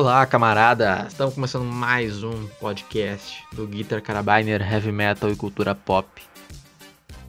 Olá, 0.00 0.24
camarada! 0.24 1.04
Estamos 1.06 1.34
começando 1.34 1.66
mais 1.66 2.22
um 2.22 2.46
podcast 2.58 3.44
do 3.52 3.66
Guitar 3.66 4.00
Carabiner 4.00 4.62
Heavy 4.62 4.90
Metal 4.90 5.30
e 5.30 5.36
Cultura 5.36 5.74
Pop. 5.74 6.08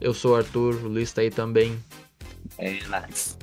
Eu 0.00 0.14
sou 0.14 0.32
o 0.32 0.36
Arthur, 0.36 0.76
o 0.76 0.88
Luiz 0.88 1.12
tá 1.12 1.20
aí 1.20 1.30
também. 1.30 1.78
É, 2.56 2.70
nice. 2.70 3.36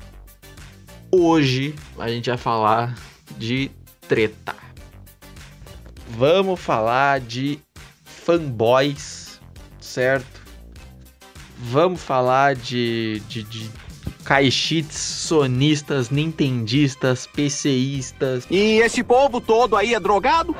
Hoje 1.11 1.75
a 1.99 2.09
gente 2.09 2.27
vai 2.27 2.39
falar 2.39 2.97
de 3.37 3.69
treta. 4.07 4.55
Vamos 6.17 6.59
falar 6.59 7.19
de 7.19 7.59
fanboys, 8.03 9.39
certo? 9.79 10.41
Vamos 11.55 12.01
falar 12.01 12.55
de, 12.55 13.21
de, 13.27 13.43
de 13.43 13.69
caixits, 14.29 14.95
sonistas, 14.95 16.11
nintendistas, 16.11 17.25
PCistas. 17.25 18.45
E 18.47 18.77
esse 18.77 19.03
povo 19.03 19.41
todo 19.41 19.75
aí 19.75 19.95
é 19.95 19.99
drogado? 19.99 20.55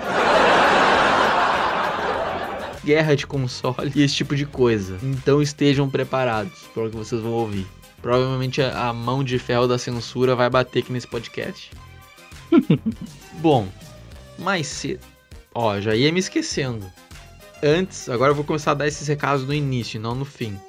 Guerra 2.83 3.15
de 3.15 3.27
console 3.27 3.91
e 3.93 4.01
esse 4.01 4.15
tipo 4.15 4.35
de 4.35 4.47
coisa. 4.47 4.97
Então 5.03 5.39
estejam 5.39 5.87
preparados 5.87 6.63
para 6.73 6.85
o 6.85 6.89
que 6.89 6.97
vocês 6.97 7.21
vão 7.21 7.31
ouvir. 7.31 7.67
Provavelmente 8.01 8.59
a 8.59 8.91
mão 8.91 9.23
de 9.23 9.37
ferro 9.37 9.67
da 9.67 9.77
censura 9.77 10.35
vai 10.35 10.49
bater 10.49 10.79
aqui 10.79 10.91
nesse 10.91 11.07
podcast. 11.07 11.69
Bom, 13.37 13.67
mais 14.39 14.65
cedo. 14.65 15.05
Ó, 15.53 15.79
já 15.79 15.93
ia 15.93 16.11
me 16.11 16.19
esquecendo. 16.19 16.87
Antes, 17.61 18.09
agora 18.09 18.31
eu 18.31 18.35
vou 18.35 18.43
começar 18.43 18.71
a 18.71 18.73
dar 18.73 18.87
esses 18.87 19.07
recados 19.07 19.45
no 19.45 19.53
início, 19.53 19.99
não 19.99 20.15
no 20.15 20.25
fim. 20.25 20.59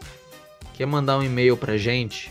Quer 0.75 0.85
mandar 0.85 1.17
um 1.17 1.23
e-mail 1.23 1.57
pra 1.57 1.79
gente? 1.79 2.31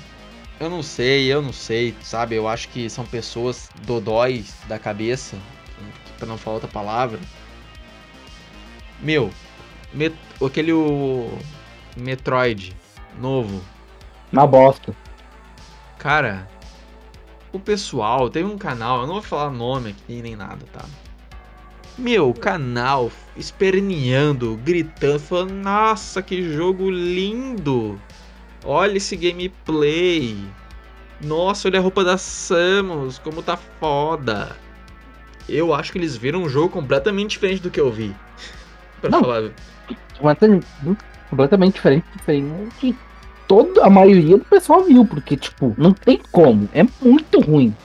eu 0.61 0.69
não 0.69 0.81
sei, 0.81 1.27
eu 1.27 1.41
não 1.41 1.51
sei, 1.51 1.93
sabe? 2.01 2.35
Eu 2.35 2.47
acho 2.47 2.69
que 2.69 2.89
são 2.89 3.05
pessoas 3.05 3.69
dodóis 3.85 4.55
da 4.69 4.79
cabeça, 4.79 5.37
para 6.17 6.25
não 6.27 6.37
falar 6.37 6.55
outra 6.55 6.69
palavra. 6.69 7.19
Meu, 9.01 9.29
met, 9.93 10.15
aquele 10.41 10.71
o 10.71 11.37
Metroid 11.97 12.75
novo. 13.19 13.61
Uma 14.31 14.45
bosta. 14.45 14.95
Cara, 15.97 16.47
o 17.51 17.59
pessoal 17.59 18.29
tem 18.29 18.43
um 18.43 18.57
canal, 18.57 19.01
eu 19.01 19.07
não 19.07 19.15
vou 19.15 19.23
falar 19.23 19.49
nome 19.51 19.89
aqui 19.91 20.21
nem 20.21 20.35
nada, 20.35 20.65
tá? 20.71 20.85
Meu, 21.97 22.31
canal 22.33 23.11
esperneando, 23.35 24.55
gritando, 24.57 25.19
falando: 25.19 25.53
Nossa, 25.53 26.21
que 26.21 26.53
jogo 26.53 26.89
lindo! 26.91 27.99
Olha 28.63 28.97
esse 28.97 29.15
gameplay! 29.15 30.37
Nossa, 31.19 31.67
olha 31.67 31.79
a 31.79 31.81
roupa 31.81 32.03
da 32.03 32.17
Samus, 32.17 33.17
como 33.17 33.41
tá 33.41 33.57
foda! 33.57 34.55
Eu 35.49 35.73
acho 35.73 35.91
que 35.91 35.97
eles 35.97 36.15
viram 36.15 36.43
um 36.43 36.49
jogo 36.49 36.69
completamente 36.69 37.31
diferente 37.31 37.63
do 37.63 37.71
que 37.71 37.79
eu 37.79 37.91
vi. 37.91 38.15
pra 39.01 39.09
Não. 39.09 39.21
falar. 39.21 39.51
Completamente 41.29 41.75
diferente, 41.75 42.05
diferente. 42.15 42.95
Toda 43.47 43.85
a 43.85 43.89
maioria 43.89 44.37
do 44.37 44.45
pessoal 44.45 44.83
viu, 44.83 45.05
porque, 45.05 45.37
tipo, 45.37 45.73
não 45.77 45.93
tem 45.93 46.19
como. 46.31 46.67
É 46.73 46.83
muito 47.01 47.39
ruim. 47.39 47.75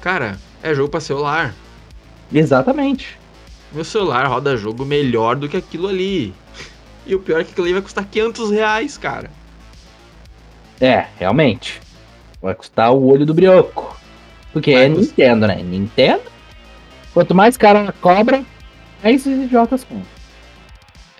Cara, 0.00 0.38
é 0.62 0.74
jogo 0.74 0.90
pra 0.90 1.00
celular. 1.00 1.54
Exatamente. 2.32 3.18
Meu 3.72 3.84
celular 3.84 4.26
roda 4.26 4.56
jogo 4.56 4.84
melhor 4.84 5.36
do 5.36 5.48
que 5.48 5.56
aquilo 5.56 5.88
ali. 5.88 6.34
E 7.06 7.14
o 7.14 7.20
pior 7.20 7.40
é 7.40 7.44
que 7.44 7.52
aquilo 7.52 7.66
ali 7.66 7.72
vai 7.74 7.82
custar 7.82 8.04
500 8.04 8.50
reais, 8.50 8.98
cara. 8.98 9.30
É, 10.80 11.06
realmente. 11.18 11.80
Vai 12.40 12.54
custar 12.54 12.92
o 12.92 13.06
olho 13.06 13.26
do 13.26 13.34
brioco. 13.34 13.96
Porque 14.52 14.72
Vai 14.72 14.84
é. 14.84 14.88
Nintendo, 14.88 15.46
né? 15.46 15.56
Nintendo. 15.62 16.22
Quanto 17.12 17.34
mais 17.34 17.56
caro 17.56 17.80
ela 17.80 17.92
cobra, 17.92 18.44
mais 19.02 19.16
esses 19.16 19.44
idiotas 19.44 19.84
compram. 19.84 20.19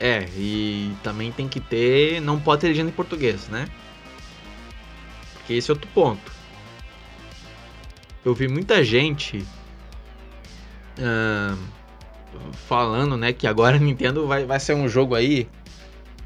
É, 0.00 0.26
e 0.34 0.96
também 1.02 1.30
tem 1.30 1.46
que 1.46 1.60
ter. 1.60 2.22
Não 2.22 2.40
pode 2.40 2.62
ter 2.62 2.68
legenda 2.68 2.88
em 2.88 2.94
português, 2.94 3.48
né? 3.48 3.68
Porque 5.34 5.52
esse 5.52 5.70
é 5.70 5.74
outro 5.74 5.88
ponto. 5.94 6.32
Eu 8.24 8.34
vi 8.34 8.48
muita 8.48 8.82
gente. 8.82 9.46
ahn, 10.98 11.58
falando, 12.66 13.16
né, 13.16 13.32
que 13.34 13.46
agora 13.46 13.76
a 13.76 13.78
Nintendo 13.78 14.26
vai, 14.26 14.46
vai 14.46 14.58
ser 14.58 14.74
um 14.74 14.88
jogo 14.88 15.14
aí. 15.14 15.46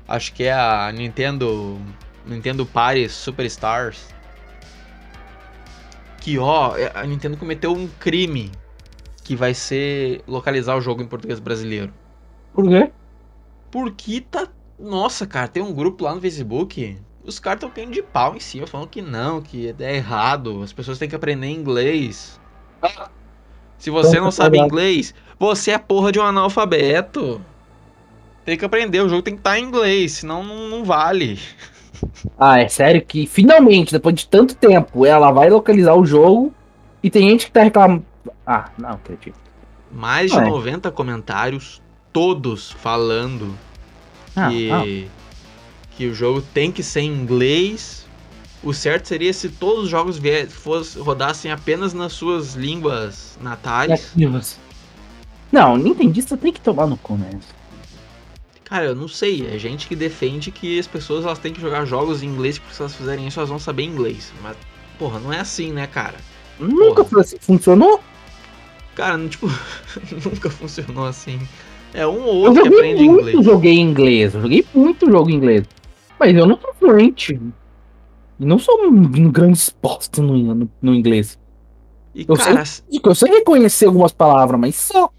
Acho 0.07 0.33
que 0.33 0.45
é 0.45 0.53
a 0.53 0.93
Nintendo. 0.93 1.81
Nintendo 2.25 2.65
Party 2.65 3.09
Superstars. 3.09 4.15
Que 6.21 6.39
ó, 6.39 6.75
a 6.95 7.05
Nintendo 7.05 7.37
cometeu 7.37 7.73
um 7.73 7.89
crime. 7.89 8.53
Que 9.25 9.35
vai 9.35 9.53
ser 9.53 10.23
localizar 10.29 10.77
o 10.77 10.81
jogo 10.81 11.03
em 11.03 11.07
português 11.07 11.41
brasileiro. 11.41 11.93
Por 12.53 12.69
quê? 12.69 12.93
Porque 13.75 14.21
tá. 14.21 14.47
Nossa, 14.79 15.27
cara, 15.27 15.49
tem 15.49 15.61
um 15.61 15.73
grupo 15.73 16.05
lá 16.05 16.15
no 16.15 16.21
Facebook. 16.21 16.97
Os 17.25 17.41
caras 17.41 17.57
estão 17.57 17.71
caindo 17.71 17.91
de 17.91 18.05
pau 18.05 18.37
em 18.37 18.39
cima, 18.39 18.69
falando 18.69 18.87
que 18.87 19.03
não, 19.03 19.43
que 19.43 19.75
é 19.81 19.97
errado. 19.97 20.63
As 20.63 20.73
pessoas 20.73 20.97
têm 20.97 21.09
que 21.09 21.17
aprender 21.17 21.49
inglês. 21.49 22.41
Se 23.77 23.91
você 23.91 24.21
não 24.21 24.31
sabe 24.31 24.61
inglês, 24.61 25.13
você 25.41 25.73
é 25.73 25.79
porra 25.79 26.13
de 26.13 26.21
um 26.21 26.23
analfabeto. 26.23 27.41
Tem 28.45 28.57
que 28.57 28.65
aprender, 28.65 29.01
o 29.01 29.09
jogo 29.09 29.23
tem 29.23 29.35
que 29.35 29.41
estar 29.41 29.59
em 29.59 29.65
inglês, 29.65 30.13
senão 30.13 30.45
não, 30.45 30.69
não 30.69 30.85
vale. 30.85 31.41
Ah, 32.39 32.61
é 32.61 32.69
sério 32.69 33.05
que 33.05 33.27
finalmente, 33.27 33.91
depois 33.91 34.15
de 34.15 34.29
tanto 34.29 34.55
tempo, 34.55 35.05
ela 35.05 35.33
vai 35.33 35.51
localizar 35.51 35.95
o 35.95 36.07
jogo 36.07 36.55
e 37.03 37.11
tem 37.11 37.29
gente 37.29 37.47
que 37.47 37.53
tá 37.53 37.65
reclamando. 37.65 38.05
Ah, 38.47 38.71
não 38.79 38.91
acredito. 38.91 39.39
Mais 39.91 40.31
de 40.31 40.39
Ué. 40.39 40.45
90 40.45 40.93
comentários, 40.93 41.83
todos 42.15 42.71
falando 42.71 43.59
Ah, 44.37 44.49
que, 44.49 44.71
ah. 44.71 45.11
que 45.97 46.07
o 46.07 46.15
jogo 46.15 46.41
tem 46.41 46.71
que 46.73 46.83
ser 46.83 47.01
em 47.01 47.13
inglês. 47.13 48.07
O 48.63 48.73
certo 48.73 49.09
seria 49.09 49.33
se 49.33 49.51
todos 49.51 49.85
os 49.85 49.91
jogos 49.91 50.17
vier, 50.17 50.49
fosse, 50.49 50.99
rodassem 50.99 51.51
apenas 51.53 51.93
nas 51.93 52.13
suas 52.15 52.55
línguas 52.55 53.37
natais. 53.43 53.91
Nativas. 53.91 54.59
Não, 55.53 55.77
Nintendista 55.77 56.37
tem 56.37 56.53
que 56.53 56.61
tomar 56.61 56.87
no 56.87 56.97
cu, 56.97 57.17
né? 57.17 57.31
Cara, 58.65 58.87
eu 58.87 58.95
não 58.95 59.07
sei. 59.09 59.47
É 59.55 59.59
gente 59.59 59.87
que 59.87 59.95
defende 59.95 60.51
que 60.51 60.79
as 60.79 60.87
pessoas 60.87 61.25
elas 61.25 61.39
têm 61.39 61.53
que 61.53 61.61
jogar 61.61 61.85
jogos 61.85 62.23
em 62.23 62.27
inglês 62.27 62.59
porque 62.59 62.75
se 62.75 62.81
elas 62.81 62.95
fizerem 62.95 63.27
isso 63.27 63.39
elas 63.39 63.51
vão 63.51 63.59
saber 63.59 63.83
inglês. 63.83 64.33
Mas, 64.41 64.57
porra, 64.99 65.19
não 65.21 65.33
é 65.33 65.41
assim, 65.41 65.73
né, 65.73 65.87
cara? 65.87 66.17
Nunca 66.59 67.05
Porra. 67.05 67.23
assim. 67.23 67.37
Funcionou? 67.41 68.03
Cara, 68.95 69.29
tipo, 69.29 69.47
nunca 70.25 70.49
funcionou 70.49 71.07
assim. 71.07 71.39
É 71.95 72.07
um 72.07 72.25
ou 72.27 72.47
Eu 72.47 72.53
outro 72.53 72.61
que 72.63 72.71
joguei 72.71 72.93
aprende 72.93 73.09
muito 73.09 73.39
inglês. 73.39 73.45
joguei 73.45 73.79
inglês. 73.79 74.35
Eu 74.35 74.43
joguei 74.43 74.67
muito 74.75 75.11
jogo 75.11 75.31
em 75.31 75.35
inglês. 75.35 75.65
Mas 76.19 76.37
eu 76.37 76.47
não 76.47 76.59
sou 76.61 76.75
fluente. 76.75 77.41
Não 78.39 78.59
sou 78.59 78.83
um, 78.87 78.89
um 78.89 79.31
grande 79.33 79.59
exposto 79.59 80.23
no, 80.23 80.37
no, 80.55 80.71
no 80.83 80.95
inglês. 80.95 81.39
E, 82.15 82.27
Eu 82.29 82.37
cara, 82.37 82.65
Eu 83.05 83.15
sei 83.15 83.31
reconhecer 83.31 83.87
algumas 83.87 84.13
palavras, 84.13 84.61
mas 84.61 84.75
só. 84.77 85.11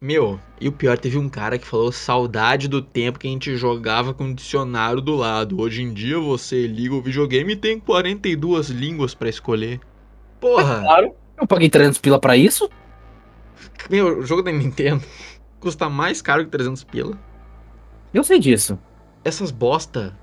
meu, 0.00 0.40
e 0.60 0.68
o 0.68 0.72
pior, 0.72 0.98
teve 0.98 1.18
um 1.18 1.28
cara 1.28 1.58
que 1.58 1.66
falou 1.66 1.92
saudade 1.92 2.66
do 2.68 2.80
tempo 2.82 3.18
que 3.18 3.26
a 3.26 3.30
gente 3.30 3.56
jogava 3.56 4.14
com 4.14 4.24
o 4.24 4.34
dicionário 4.34 5.00
do 5.02 5.14
lado. 5.16 5.60
Hoje 5.60 5.82
em 5.82 5.92
dia 5.92 6.18
você 6.18 6.66
liga 6.66 6.94
o 6.94 7.02
videogame 7.02 7.52
e 7.52 7.56
tem 7.56 7.78
42 7.78 8.70
línguas 8.70 9.14
pra 9.14 9.28
escolher. 9.28 9.80
Porra, 10.40 10.80
Claro. 10.80 11.14
Eu 11.40 11.46
paguei 11.46 11.68
300 11.70 11.98
pila 11.98 12.18
pra 12.18 12.36
isso? 12.36 12.68
meu, 13.90 14.18
o 14.20 14.22
jogo 14.26 14.42
da 14.42 14.50
Nintendo 14.52 15.02
custa 15.60 15.88
mais 15.88 16.20
caro 16.22 16.44
que 16.44 16.50
300 16.50 16.84
pila. 16.84 17.16
Eu 18.12 18.24
sei 18.24 18.38
disso. 18.38 18.78
Essas 19.24 19.50
bosta 19.50 20.14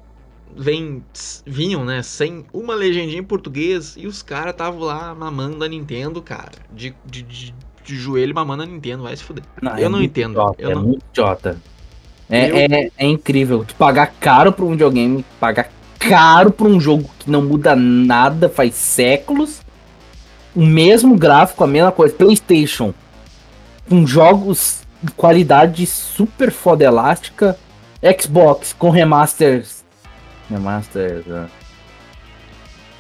vem, 0.56 1.04
vinham, 1.46 1.84
né, 1.84 2.02
sem 2.02 2.46
uma 2.54 2.74
legendinha 2.74 3.20
em 3.20 3.24
português 3.24 3.96
e 3.98 4.08
os 4.08 4.22
caras 4.24 4.52
estavam 4.54 4.80
lá 4.82 5.14
mamando 5.14 5.64
a 5.64 5.68
Nintendo, 5.68 6.22
cara. 6.22 6.52
De, 6.72 6.96
de, 7.06 7.22
de, 7.24 7.54
de 7.84 7.96
joelho 7.96 8.34
mamando 8.34 8.64
a 8.64 8.66
Nintendo, 8.66 9.04
vai 9.04 9.16
se 9.16 9.24
fuder. 9.24 9.44
Eu 9.78 9.90
não 9.90 10.00
muito 10.00 10.12
entendo, 10.12 10.32
idiota, 10.32 10.62
eu 10.62 10.72
é 10.72 10.76
não- 10.76 10.82
muito. 10.84 11.04
É, 12.30 12.50
Eu- 12.50 12.56
é, 12.56 12.92
é 12.98 13.06
incrível. 13.06 13.64
Tu 13.66 13.76
pagar 13.76 14.08
caro 14.20 14.52
pra 14.52 14.66
um 14.66 14.72
videogame, 14.72 15.24
pagar 15.40 15.70
caro 16.00 16.52
pra 16.52 16.66
um 16.68 16.80
jogo 16.80 17.10
que 17.20 17.30
não 17.30 17.44
muda 17.44 17.76
nada 17.76 18.50
faz 18.50 18.74
séculos. 18.76 19.62
O 20.56 20.66
mesmo 20.66 21.16
gráfico, 21.18 21.64
a 21.64 21.68
mesma 21.68 21.92
coisa. 21.92 22.16
PlayStation. 22.16 22.94
Com 23.90 24.08
jogos 24.08 24.82
qualidade 25.16 25.86
super 25.86 26.52
foda 26.52 26.84
elástica. 26.84 27.58
Xbox 28.22 28.74
com 28.74 28.90
remasters. 28.90 29.84
Remasters. 30.50 31.24
ah, 31.30 31.48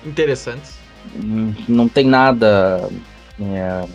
Interessantes. 0.05 0.77
hum, 1.15 1.53
não 1.67 1.87
tem 1.87 2.05
nada. 2.05 2.89
é, 3.39 3.85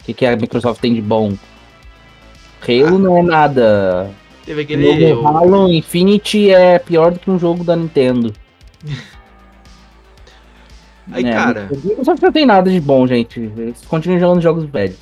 O 0.00 0.04
que, 0.04 0.12
que 0.14 0.26
a 0.26 0.36
Microsoft 0.36 0.80
tem 0.80 0.94
de 0.94 1.00
bom? 1.02 1.34
Halo 2.66 2.96
Ah. 2.96 2.98
não 2.98 3.18
é 3.18 3.22
nada. 3.22 4.10
Teve 4.44 4.60
O 4.60 4.64
aquele. 4.64 5.12
novo 5.14 5.26
Halo 5.26 5.68
Infinity 5.72 6.50
é 6.50 6.78
pior 6.78 7.12
do 7.12 7.18
que 7.18 7.30
um 7.30 7.38
jogo 7.38 7.64
da 7.64 7.74
Nintendo. 7.76 8.32
Aí, 11.12 11.24
É, 11.24 11.32
cara. 11.32 11.68
A 11.70 11.76
Microsoft 11.86 12.22
não 12.22 12.32
tem 12.32 12.46
nada 12.46 12.70
de 12.70 12.80
bom, 12.80 13.06
gente. 13.06 13.38
Eles 13.40 13.82
continuam 13.86 14.20
jogando 14.20 14.40
jogos 14.42 14.64
velhos. 14.64 14.96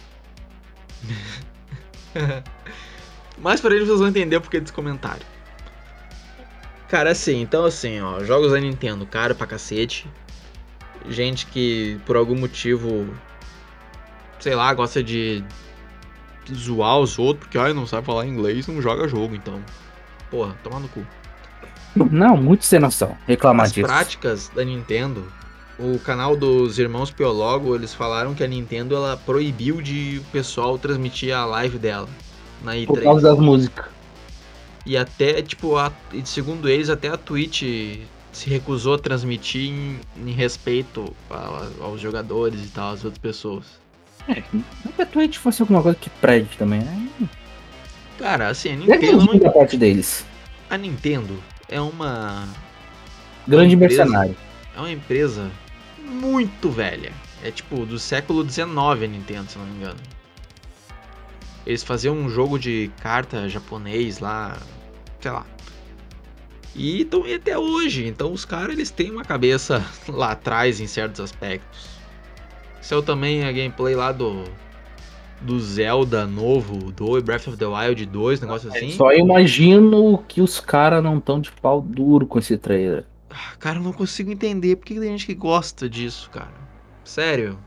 Mas 3.38 3.60
para 3.60 3.74
eles 3.74 3.88
vocês 3.88 3.98
vão 3.98 4.08
entender 4.08 4.36
o 4.36 4.40
porquê 4.40 4.60
desse 4.60 4.72
comentário. 4.72 5.24
Cara, 6.88 7.10
assim, 7.10 7.40
então 7.40 7.64
assim, 7.64 8.00
ó, 8.00 8.22
jogos 8.22 8.52
da 8.52 8.60
Nintendo, 8.60 9.06
caro 9.06 9.34
pra 9.34 9.46
cacete. 9.46 10.06
Gente 11.08 11.46
que 11.46 11.98
por 12.06 12.16
algum 12.16 12.38
motivo, 12.38 13.08
sei 14.38 14.54
lá, 14.54 14.72
gosta 14.74 15.02
de 15.02 15.42
zoar 16.54 16.98
os 16.98 17.18
outros, 17.18 17.46
porque 17.46 17.58
ai, 17.58 17.72
não 17.72 17.86
sabe 17.86 18.06
falar 18.06 18.26
inglês, 18.26 18.66
não 18.66 18.80
joga 18.80 19.08
jogo, 19.08 19.34
então. 19.34 19.62
Porra, 20.30 20.54
toma 20.62 20.80
no 20.80 20.88
cu. 20.88 21.04
Não, 21.94 22.36
muito 22.36 22.64
sem 22.64 22.78
noção. 22.78 23.16
Reclamar 23.26 23.66
As 23.66 23.72
disso. 23.72 23.86
práticas 23.86 24.48
da 24.48 24.64
Nintendo, 24.64 25.30
o 25.82 25.98
canal 25.98 26.36
dos 26.36 26.78
irmãos 26.78 27.10
Piologo, 27.10 27.74
eles 27.74 27.92
falaram 27.94 28.34
que 28.34 28.42
a 28.44 28.46
Nintendo 28.46 28.94
ela 28.94 29.16
proibiu 29.16 29.80
de 29.82 30.20
o 30.20 30.24
pessoal 30.32 30.78
transmitir 30.78 31.34
a 31.34 31.44
live 31.44 31.78
dela 31.78 32.08
na 32.62 32.72
E3. 32.74 32.86
Por 32.86 33.02
causa 33.02 33.28
das 33.30 33.38
músicas. 33.38 33.86
E 34.86 34.96
até, 34.96 35.40
tipo, 35.42 35.76
a, 35.76 35.92
e 36.12 36.22
segundo 36.26 36.68
eles, 36.68 36.88
até 36.88 37.08
a 37.08 37.16
Twitch 37.16 37.62
se 38.32 38.48
recusou 38.48 38.94
a 38.94 38.98
transmitir 38.98 39.70
em, 39.70 40.00
em 40.16 40.32
respeito 40.32 41.12
a- 41.30 41.68
aos 41.80 42.00
jogadores 42.00 42.64
e 42.64 42.68
tal, 42.68 42.92
às 42.92 43.04
outras 43.04 43.18
pessoas. 43.20 43.64
Não 44.52 44.92
que 44.92 45.02
a 45.02 45.06
Twitch 45.06 45.36
fosse 45.38 45.62
alguma 45.62 45.82
coisa 45.82 45.98
que 46.00 46.08
prede 46.10 46.48
também, 46.56 46.80
né? 46.80 47.08
Cara, 48.18 48.48
assim, 48.48 48.70
a 48.70 48.72
É 48.72 48.76
Nintendo, 48.76 49.38
da 49.38 49.50
parte 49.50 49.76
deles. 49.76 50.24
a 50.70 50.76
Nintendo 50.76 51.38
é 51.68 51.80
uma, 51.80 52.46
Grande 53.46 53.74
Uma 53.74 53.84
empresa. 53.84 54.04
mercenário. 54.04 54.36
é 54.76 54.78
uma 54.78 54.90
empresa 54.90 55.50
muito 56.04 56.70
velha. 56.70 57.12
É 57.42 57.50
tipo 57.50 57.84
do 57.86 57.98
século 57.98 58.48
XIX 58.48 58.68
a 58.68 59.06
Nintendo, 59.06 59.50
se 59.50 59.58
não 59.58 59.66
me 59.66 59.76
engano. 59.76 60.00
Eles 61.66 61.82
faziam 61.82 62.16
um 62.16 62.28
jogo 62.28 62.58
de 62.58 62.90
carta 63.00 63.48
japonês 63.48 64.18
lá, 64.18 64.58
sei 65.20 65.30
lá. 65.30 65.46
E 66.74 67.02
estão 67.02 67.24
até 67.24 67.58
hoje. 67.58 68.06
Então 68.06 68.32
os 68.32 68.44
caras 68.44 68.74
eles 68.74 68.90
têm 68.90 69.10
uma 69.10 69.24
cabeça 69.24 69.84
lá 70.08 70.32
atrás 70.32 70.80
em 70.80 70.86
certos 70.86 71.20
aspectos. 71.20 71.90
Saiu 72.80 73.02
também 73.02 73.44
a 73.44 73.52
gameplay 73.52 73.94
lá 73.94 74.10
do 74.10 74.44
do 75.40 75.58
Zelda 75.58 76.24
novo, 76.24 76.92
do 76.92 77.20
Breath 77.20 77.48
of 77.48 77.56
the 77.56 77.66
Wild 77.66 78.06
2, 78.06 78.40
negócio 78.40 78.70
assim. 78.70 78.92
Só 78.92 79.12
imagino 79.12 80.22
que 80.28 80.40
os 80.40 80.60
caras 80.60 81.02
não 81.02 81.18
estão 81.18 81.40
de 81.40 81.50
pau 81.50 81.80
duro 81.80 82.26
com 82.26 82.38
esse 82.38 82.56
trailer. 82.56 83.04
Ah, 83.32 83.56
Cara, 83.58 83.78
eu 83.78 83.82
não 83.82 83.92
consigo 83.92 84.30
entender 84.30 84.76
por 84.76 84.84
que 84.86 84.94
tem 85.00 85.10
gente 85.10 85.26
que 85.26 85.34
gosta 85.34 85.88
disso, 85.88 86.30
cara. 86.30 86.52
Sério. 87.04 87.58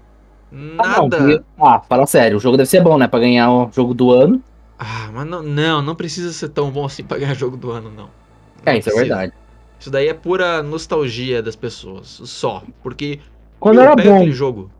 Ah, 0.78 1.02
não, 1.02 1.10
Nada. 1.10 1.46
ah, 1.60 1.82
fala 1.82 2.06
sério, 2.06 2.38
o 2.38 2.40
jogo 2.40 2.58
deve 2.58 2.70
ser 2.70 2.82
bom, 2.82 2.98
né? 2.98 3.08
Pra 3.08 3.20
ganhar 3.20 3.52
o 3.52 3.72
jogo 3.72 3.94
do 3.94 4.12
ano. 4.12 4.44
Ah, 4.78 5.10
mas 5.14 5.26
não, 5.28 5.42
não, 5.44 5.82
não 5.82 5.96
precisa 5.96 6.34
ser 6.34 6.50
tão 6.50 6.72
bom 6.72 6.86
assim 6.86 7.04
pra 7.04 7.18
ganhar 7.18 7.34
jogo 7.34 7.56
do 7.58 7.72
ano, 7.72 7.90
não. 7.92 8.14
Não 8.62 8.66
É, 8.66 8.78
isso 8.78 8.90
é 8.90 8.94
precisa. 8.94 8.94
verdade. 8.94 9.34
Isso 9.80 9.92
daí 9.92 10.08
é 10.08 10.14
pura 10.14 10.64
nostalgia 10.64 11.42
das 11.44 11.56
pessoas, 11.56 12.08
só. 12.26 12.64
Porque 12.84 13.22
Quando 13.60 13.82
era 13.82 13.96
pega 13.96 14.12
bom, 14.12 14.16
aquele 14.16 14.32
jogo. 14.32 14.72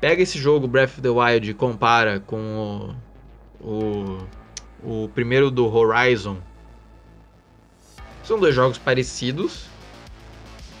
Pega 0.00 0.22
esse 0.22 0.38
jogo 0.38 0.68
Breath 0.68 0.92
of 0.92 1.02
the 1.02 1.10
Wild 1.10 1.50
e 1.50 1.54
compara 1.54 2.20
com 2.20 2.94
o, 3.60 4.26
o, 4.84 5.04
o 5.04 5.08
primeiro 5.10 5.50
do 5.50 5.66
Horizon. 5.72 6.38
São 8.22 8.38
dois 8.38 8.54
jogos 8.54 8.78
parecidos, 8.78 9.71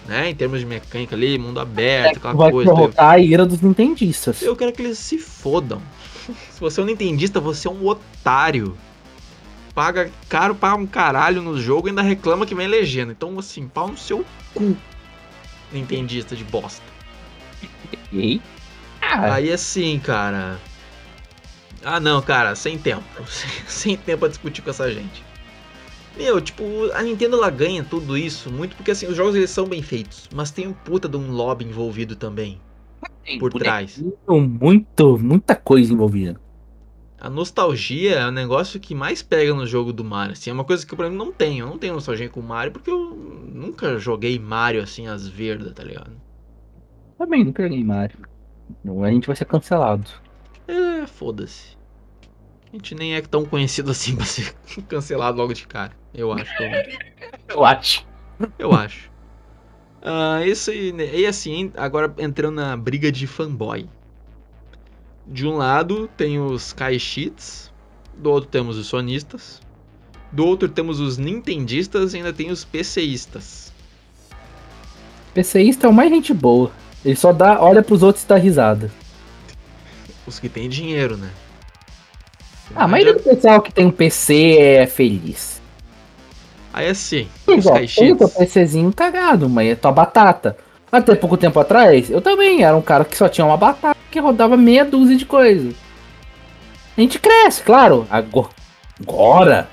né? 0.06 0.30
Em 0.30 0.34
termos 0.34 0.60
de 0.60 0.66
mecânica 0.66 1.14
ali, 1.14 1.38
mundo 1.38 1.60
aberto, 1.60 2.16
aquela 2.16 2.34
vai 2.34 2.50
coisa. 2.50 2.72
provocar 2.72 3.10
a 3.10 3.18
ira 3.18 3.46
dos 3.46 3.60
nintendistas. 3.60 4.42
Eu 4.42 4.56
quero 4.56 4.72
que 4.72 4.82
eles 4.82 4.98
se 4.98 5.18
fodam. 5.18 5.80
Se 6.50 6.60
você 6.60 6.80
é 6.80 6.82
um 6.82 6.86
nintendista, 6.86 7.40
você 7.40 7.68
é 7.68 7.70
um 7.70 7.86
otário. 7.86 8.76
Paga 9.74 10.10
caro 10.28 10.54
para 10.54 10.74
um 10.74 10.86
caralho 10.86 11.40
no 11.40 11.60
jogo 11.60 11.88
e 11.88 11.90
ainda 11.90 12.02
reclama 12.02 12.44
que 12.44 12.54
vem 12.54 12.66
legenda. 12.66 13.12
Então, 13.12 13.38
assim, 13.38 13.66
pau 13.66 13.88
no 13.88 13.96
seu 13.96 14.24
cu. 14.54 14.76
Nintendista 15.72 16.36
de 16.36 16.44
bosta. 16.44 16.84
E 18.12 18.40
ah, 19.00 19.34
Aí, 19.34 19.52
assim, 19.52 19.98
cara. 19.98 20.58
Ah, 21.84 21.98
não, 21.98 22.22
cara, 22.22 22.54
sem 22.54 22.78
tempo. 22.78 23.04
Sem 23.66 23.96
tempo 23.96 24.20
pra 24.20 24.28
discutir 24.28 24.62
com 24.62 24.70
essa 24.70 24.90
gente. 24.92 25.24
Meu, 26.16 26.40
tipo, 26.40 26.62
a 26.94 27.02
Nintendo 27.02 27.36
ela 27.36 27.50
ganha 27.50 27.84
tudo 27.84 28.16
isso 28.16 28.50
muito 28.52 28.76
porque, 28.76 28.90
assim, 28.90 29.06
os 29.06 29.16
jogos 29.16 29.34
eles 29.34 29.50
são 29.50 29.66
bem 29.66 29.82
feitos. 29.82 30.28
Mas 30.34 30.50
tem 30.50 30.66
um 30.66 30.72
puta 30.72 31.08
de 31.08 31.16
um 31.16 31.30
lobby 31.30 31.64
envolvido 31.64 32.16
também. 32.16 32.60
tem 33.24 33.38
por 33.38 33.50
bonequinho, 33.50 34.12
Muito, 34.28 35.18
muita 35.18 35.56
coisa 35.56 35.92
envolvida. 35.92 36.40
A 37.18 37.30
nostalgia 37.30 38.16
é 38.16 38.26
o 38.26 38.32
negócio 38.32 38.80
que 38.80 38.94
mais 38.94 39.22
pega 39.22 39.54
no 39.54 39.66
jogo 39.66 39.92
do 39.92 40.04
Mario. 40.04 40.32
Assim, 40.32 40.50
é 40.50 40.52
uma 40.52 40.64
coisa 40.64 40.84
que 40.84 40.92
eu, 40.92 40.96
por 40.96 41.06
exemplo, 41.06 41.24
não 41.24 41.32
tenho. 41.32 41.64
Eu 41.64 41.68
não 41.70 41.78
tenho 41.78 41.94
nostalgia 41.94 42.28
com 42.28 42.40
o 42.40 42.42
Mario 42.42 42.72
porque 42.72 42.90
eu 42.90 43.14
nunca 43.52 43.96
joguei 43.98 44.38
Mario 44.38 44.82
assim, 44.82 45.06
às 45.06 45.26
verdas, 45.28 45.72
tá 45.72 45.84
ligado? 45.84 46.10
Também, 47.16 47.44
nunca 47.44 47.62
joguei 47.62 47.84
Mario. 47.84 48.18
Não, 48.84 49.02
A 49.04 49.10
gente 49.10 49.26
vai 49.26 49.36
ser 49.36 49.44
cancelado. 49.44 50.10
É, 50.66 51.06
foda-se. 51.06 51.76
A 52.72 52.76
gente 52.76 52.94
nem 52.94 53.14
é 53.14 53.20
tão 53.20 53.44
conhecido 53.44 53.90
assim 53.90 54.16
pra 54.16 54.24
ser 54.24 54.54
cancelado 54.88 55.36
logo 55.36 55.52
de 55.52 55.66
cara. 55.66 55.92
Eu 56.14 56.32
acho. 56.32 56.50
Eu 57.48 57.64
acho. 57.64 58.06
Eu 58.58 58.72
acho. 58.72 59.10
Ah, 60.00 60.40
isso 60.44 60.70
né, 60.94 61.14
e 61.14 61.26
assim, 61.26 61.70
agora 61.76 62.12
entrando 62.18 62.56
na 62.56 62.76
briga 62.76 63.12
de 63.12 63.26
fanboy. 63.26 63.86
De 65.26 65.46
um 65.46 65.56
lado 65.56 66.08
tem 66.16 66.40
os 66.40 66.72
caixits, 66.72 67.70
do 68.16 68.30
outro 68.30 68.50
temos 68.50 68.76
os 68.76 68.86
sonistas, 68.86 69.60
do 70.32 70.44
outro 70.44 70.68
temos 70.68 70.98
os 70.98 71.18
nintendistas 71.18 72.14
e 72.14 72.16
ainda 72.16 72.32
tem 72.32 72.50
os 72.50 72.64
PCistas. 72.64 73.72
PCista 75.34 75.86
é 75.86 75.90
o 75.90 75.92
mais 75.92 76.10
gente 76.10 76.32
boa. 76.34 76.72
Ele 77.04 77.16
só 77.16 77.32
dá, 77.32 77.60
olha 77.60 77.82
pros 77.82 78.02
outros 78.02 78.24
e 78.24 78.28
dá 78.28 78.36
risada. 78.36 78.90
Os 80.26 80.40
que 80.40 80.48
têm 80.48 80.68
dinheiro, 80.68 81.16
né? 81.16 81.30
Ah, 82.74 82.84
a 82.84 82.88
maioria 82.88 83.14
do 83.14 83.20
pessoal 83.20 83.60
que 83.60 83.72
tem 83.72 83.86
um 83.86 83.90
PC 83.90 84.56
é 84.58 84.86
feliz. 84.86 85.60
Aí 86.72 86.88
assim, 86.88 87.28
os 87.46 87.64
teu 87.64 87.72
caixits. 87.74 88.32
PCzinho 88.34 88.92
cagado, 88.92 89.48
mas 89.48 89.68
é 89.70 89.74
tua 89.74 89.92
batata. 89.92 90.56
Até 90.90 91.14
pouco 91.14 91.36
tempo 91.36 91.58
atrás, 91.58 92.10
eu 92.10 92.20
também 92.20 92.62
era 92.64 92.76
um 92.76 92.82
cara 92.82 93.04
que 93.04 93.16
só 93.16 93.28
tinha 93.28 93.44
uma 93.46 93.56
batata 93.56 93.96
que 94.10 94.18
rodava 94.20 94.56
meia 94.56 94.84
dúzia 94.84 95.16
de 95.16 95.24
coisas. 95.26 95.74
A 96.96 97.00
gente 97.00 97.18
cresce, 97.18 97.62
claro. 97.62 98.06
Ago- 98.10 98.50
Agora, 99.00 99.68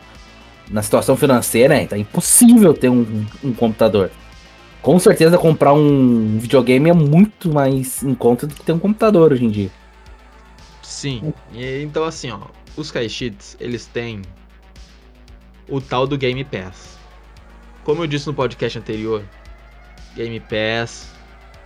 na 0.70 0.82
situação 0.82 1.16
financeira, 1.18 1.76
é, 1.76 1.86
tá 1.86 1.98
impossível 1.98 2.74
ter 2.74 2.90
um, 2.90 3.26
um 3.44 3.54
computador. 3.54 4.12
Com 4.82 4.98
certeza 4.98 5.38
comprar 5.38 5.74
um 5.74 6.38
videogame 6.40 6.90
é 6.90 6.94
muito 6.94 7.54
mais 7.54 8.02
em 8.02 8.16
conta 8.16 8.48
do 8.48 8.56
que 8.56 8.64
ter 8.64 8.72
um 8.72 8.80
computador 8.80 9.34
hoje 9.34 9.44
em 9.46 9.50
dia. 9.50 9.70
Sim. 10.82 11.34
E, 11.54 11.84
então 11.84 12.06
assim, 12.06 12.32
ó, 12.32 12.40
os 12.80 12.92
Kaishits, 12.92 13.58
eles 13.60 13.86
têm 13.86 14.22
o 15.68 15.80
tal 15.80 16.08
do 16.08 16.18
Game 16.18 16.44
Pass. 16.44 16.98
Como 17.84 18.04
eu 18.04 18.08
disse 18.08 18.28
no 18.28 18.34
podcast 18.34 18.78
anterior, 18.78 19.24
Game 20.16 20.40
Pass 20.40 21.12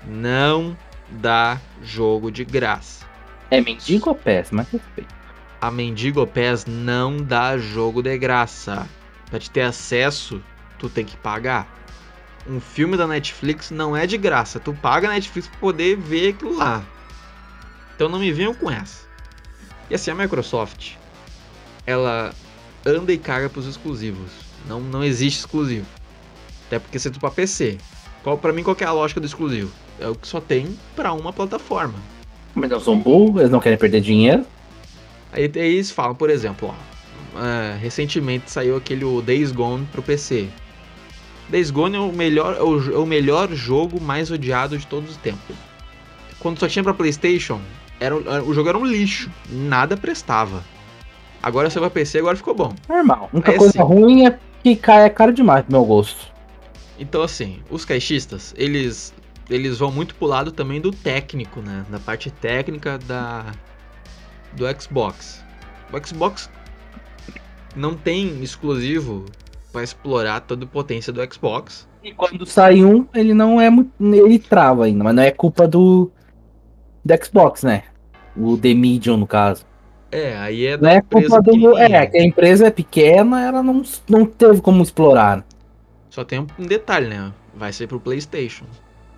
não 0.06 0.78
dá 1.10 1.60
jogo 1.82 2.32
de 2.32 2.44
graça. 2.44 3.06
É 3.52 3.62
mendigo 3.62 4.16
PES? 4.16 4.52
Mas 4.52 4.70
respeito. 4.70 5.14
A 5.62 5.72
Mendigo 5.72 6.26
Pass 6.28 6.66
não 6.66 7.18
dá 7.18 7.58
jogo 7.58 8.02
de 8.02 8.18
graça. 8.18 8.88
Pra 9.30 9.40
te 9.40 9.50
ter 9.50 9.62
acesso, 9.62 10.44
tu 10.78 10.90
tem 10.90 11.06
que 11.06 11.16
pagar. 11.16 11.68
Um 12.46 12.60
filme 12.60 12.98
da 12.98 13.08
Netflix 13.08 13.72
não 13.72 13.96
é 13.96 14.06
de 14.06 14.18
graça. 14.18 14.60
Tu 14.60 14.74
paga 14.74 15.08
a 15.08 15.12
Netflix 15.12 15.48
pra 15.48 15.60
poder 15.60 15.96
ver 15.96 16.30
aquilo 16.30 16.58
lá. 16.58 16.84
Então 17.96 18.10
não 18.10 18.20
me 18.20 18.32
venham 18.32 18.54
com 18.54 18.70
essa. 18.70 19.08
E 19.90 19.96
assim, 19.96 20.12
a 20.12 20.16
Microsoft, 20.16 20.96
ela 21.86 22.34
anda 22.86 23.12
e 23.14 23.18
caga 23.18 23.50
pros 23.50 23.68
exclusivos. 23.68 24.32
Não, 24.68 24.80
não 24.80 25.04
existe 25.04 25.40
exclusivo. 25.40 25.86
Até 26.68 26.80
porque 26.80 26.98
você 27.00 27.10
tu 27.10 27.20
pra 27.20 27.30
PC. 27.32 27.78
Qual, 28.24 28.38
pra 28.38 28.54
mim, 28.54 28.64
qual 28.64 28.76
é 28.80 28.84
a 28.86 28.92
lógica 28.92 29.20
do 29.20 29.26
exclusivo? 29.28 29.72
É 30.00 30.08
o 30.08 30.16
que 30.16 30.28
só 30.28 30.40
tem 30.40 30.78
pra 30.96 31.14
uma 31.14 31.34
plataforma. 31.34 31.96
Mas 32.56 32.70
não 32.70 32.80
são 32.80 32.98
burros, 32.98 33.42
eles 33.42 33.52
não 33.52 33.60
querem 33.60 33.78
perder 33.78 34.02
dinheiro. 34.02 34.46
Aí, 35.32 35.52
eles 35.56 35.92
falam, 35.92 36.16
por 36.16 36.30
exemplo, 36.30 36.74
ó, 37.36 37.40
é, 37.44 37.76
recentemente 37.78 38.50
saiu 38.52 38.78
aquele 38.78 39.04
Days 39.22 39.52
Gone 39.52 39.86
pro 39.92 40.02
PC. 40.04 40.48
Days 41.50 41.70
Gone 41.72 41.96
é 41.96 42.00
o 42.00 42.14
melhor, 42.14 42.56
é 42.56 42.62
o, 42.62 42.94
é 42.94 42.98
o 42.98 43.06
melhor 43.06 43.52
jogo 43.52 44.00
mais 44.00 44.32
odiado 44.32 44.78
de 44.78 44.86
todos 44.88 45.12
os 45.12 45.18
tempos. 45.18 45.56
Quando 46.40 46.60
só 46.60 46.68
tinha 46.68 46.84
pra 46.84 46.94
PlayStation, 46.94 47.60
era, 48.00 48.16
era- 48.16 48.44
o 48.44 48.54
jogo 48.54 48.70
era 48.70 48.78
um 48.78 48.86
lixo, 48.86 49.30
nada 49.50 49.98
prestava. 49.98 50.64
Agora 51.44 51.70
saiu 51.70 51.82
pra 51.82 51.90
PC, 51.90 52.20
agora 52.20 52.38
ficou 52.38 52.56
bom. 52.56 52.74
Normal. 52.88 53.30
A 53.32 53.36
única 53.36 53.54
coisa 53.54 53.84
assim. 53.84 53.94
ruim 53.94 54.26
é 54.26 54.40
que 54.64 54.80
é 54.90 55.10
caro 55.10 55.34
demais 55.34 55.66
pro 55.66 55.74
meu 55.74 55.84
gosto. 55.84 56.32
Então 56.98 57.22
assim, 57.22 57.60
os 57.70 57.84
caixistas, 57.84 58.56
eles 58.58 59.14
eles 59.50 59.78
vão 59.78 59.92
muito 59.92 60.16
pro 60.16 60.26
lado 60.26 60.54
também 60.54 60.80
do 60.80 60.92
técnico, 60.92 61.60
né? 61.60 61.86
Da 61.90 62.00
parte 62.00 62.32
técnica 62.32 62.98
da 62.98 63.46
do 64.54 64.66
Xbox. 64.82 65.44
O 65.92 66.08
Xbox 66.08 66.50
não 67.76 67.94
tem 67.96 68.42
exclusivo 68.42 69.26
pra 69.72 69.84
explorar 69.84 70.40
toda 70.42 70.64
a 70.64 70.68
potência 70.68 71.12
do 71.12 71.34
Xbox. 71.34 71.88
E 72.04 72.14
quando 72.14 72.46
sai 72.46 72.84
um, 72.84 73.06
ele 73.14 73.34
não 73.34 73.60
é 73.60 73.70
muito. 73.70 73.92
Ele 74.00 74.40
trava 74.40 74.86
ainda, 74.86 75.04
mas 75.04 75.16
não 75.16 75.24
é 75.24 75.32
culpa 75.32 75.68
do. 75.68 76.10
Do 77.04 77.26
Xbox, 77.26 77.64
né? 77.64 77.84
O 78.38 78.58
The 78.58 78.74
Medium, 78.74 79.18
no 79.18 79.28
caso. 79.28 79.66
É, 80.14 80.38
aí 80.38 80.68
é 80.68 80.78
Não 80.78 80.90
é 80.90 81.02
culpa 81.02 81.42
do. 81.42 81.76
É, 81.76 82.06
que 82.06 82.18
a 82.20 82.24
empresa 82.24 82.68
é 82.68 82.70
pequena, 82.70 83.42
ela 83.42 83.64
não, 83.64 83.82
não 84.08 84.26
teve 84.28 84.62
como 84.62 84.84
explorar. 84.84 85.44
Só 86.08 86.24
tem 86.24 86.40
um 86.40 86.46
detalhe, 86.60 87.08
né? 87.08 87.34
Vai 87.56 87.74
ser 87.74 87.88
pro 87.88 88.00
PlayStation. 88.00 88.66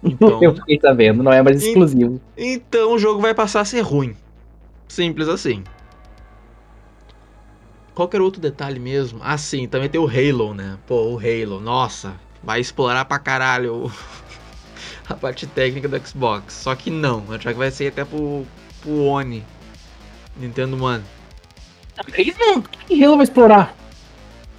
Então, 0.08 0.40
Eu 0.44 0.54
fiquei 0.54 0.80
sabendo, 0.80 1.24
não 1.24 1.34
é 1.34 1.42
mais 1.42 1.64
exclusivo. 1.64 2.22
então 2.38 2.94
o 2.94 3.00
jogo 3.00 3.20
vai 3.20 3.34
passar 3.34 3.62
a 3.62 3.66
ser 3.66 3.82
ruim. 3.82 4.16
Simples 4.88 5.28
assim. 5.28 5.64
Qual 7.96 8.08
que 8.08 8.16
era 8.16 8.22
o 8.22 8.26
outro 8.26 8.40
detalhe 8.40 8.80
mesmo? 8.80 9.20
Ah, 9.24 9.36
sim, 9.36 9.68
também 9.68 9.90
tem 9.90 10.00
o 10.00 10.08
Halo, 10.08 10.54
né? 10.54 10.78
Pô, 10.86 11.16
o 11.16 11.18
Halo, 11.18 11.60
nossa, 11.60 12.14
vai 12.44 12.60
explorar 12.60 13.06
pra 13.06 13.18
caralho 13.18 13.92
a 15.10 15.16
parte 15.16 15.48
técnica 15.48 15.88
do 15.88 16.08
Xbox. 16.08 16.54
Só 16.54 16.76
que 16.76 16.92
não, 16.92 17.26
já 17.40 17.52
que 17.52 17.58
vai 17.58 17.72
ser 17.72 17.88
até 17.88 18.06
pro, 18.06 18.46
pro 18.82 19.06
One. 19.06 19.44
Nintendo 20.38 20.82
One. 20.84 21.04
Eles 22.14 22.36
não. 22.38 22.62
Que 22.62 23.04
Halo 23.04 23.16
vai 23.18 23.24
explorar? 23.24 23.76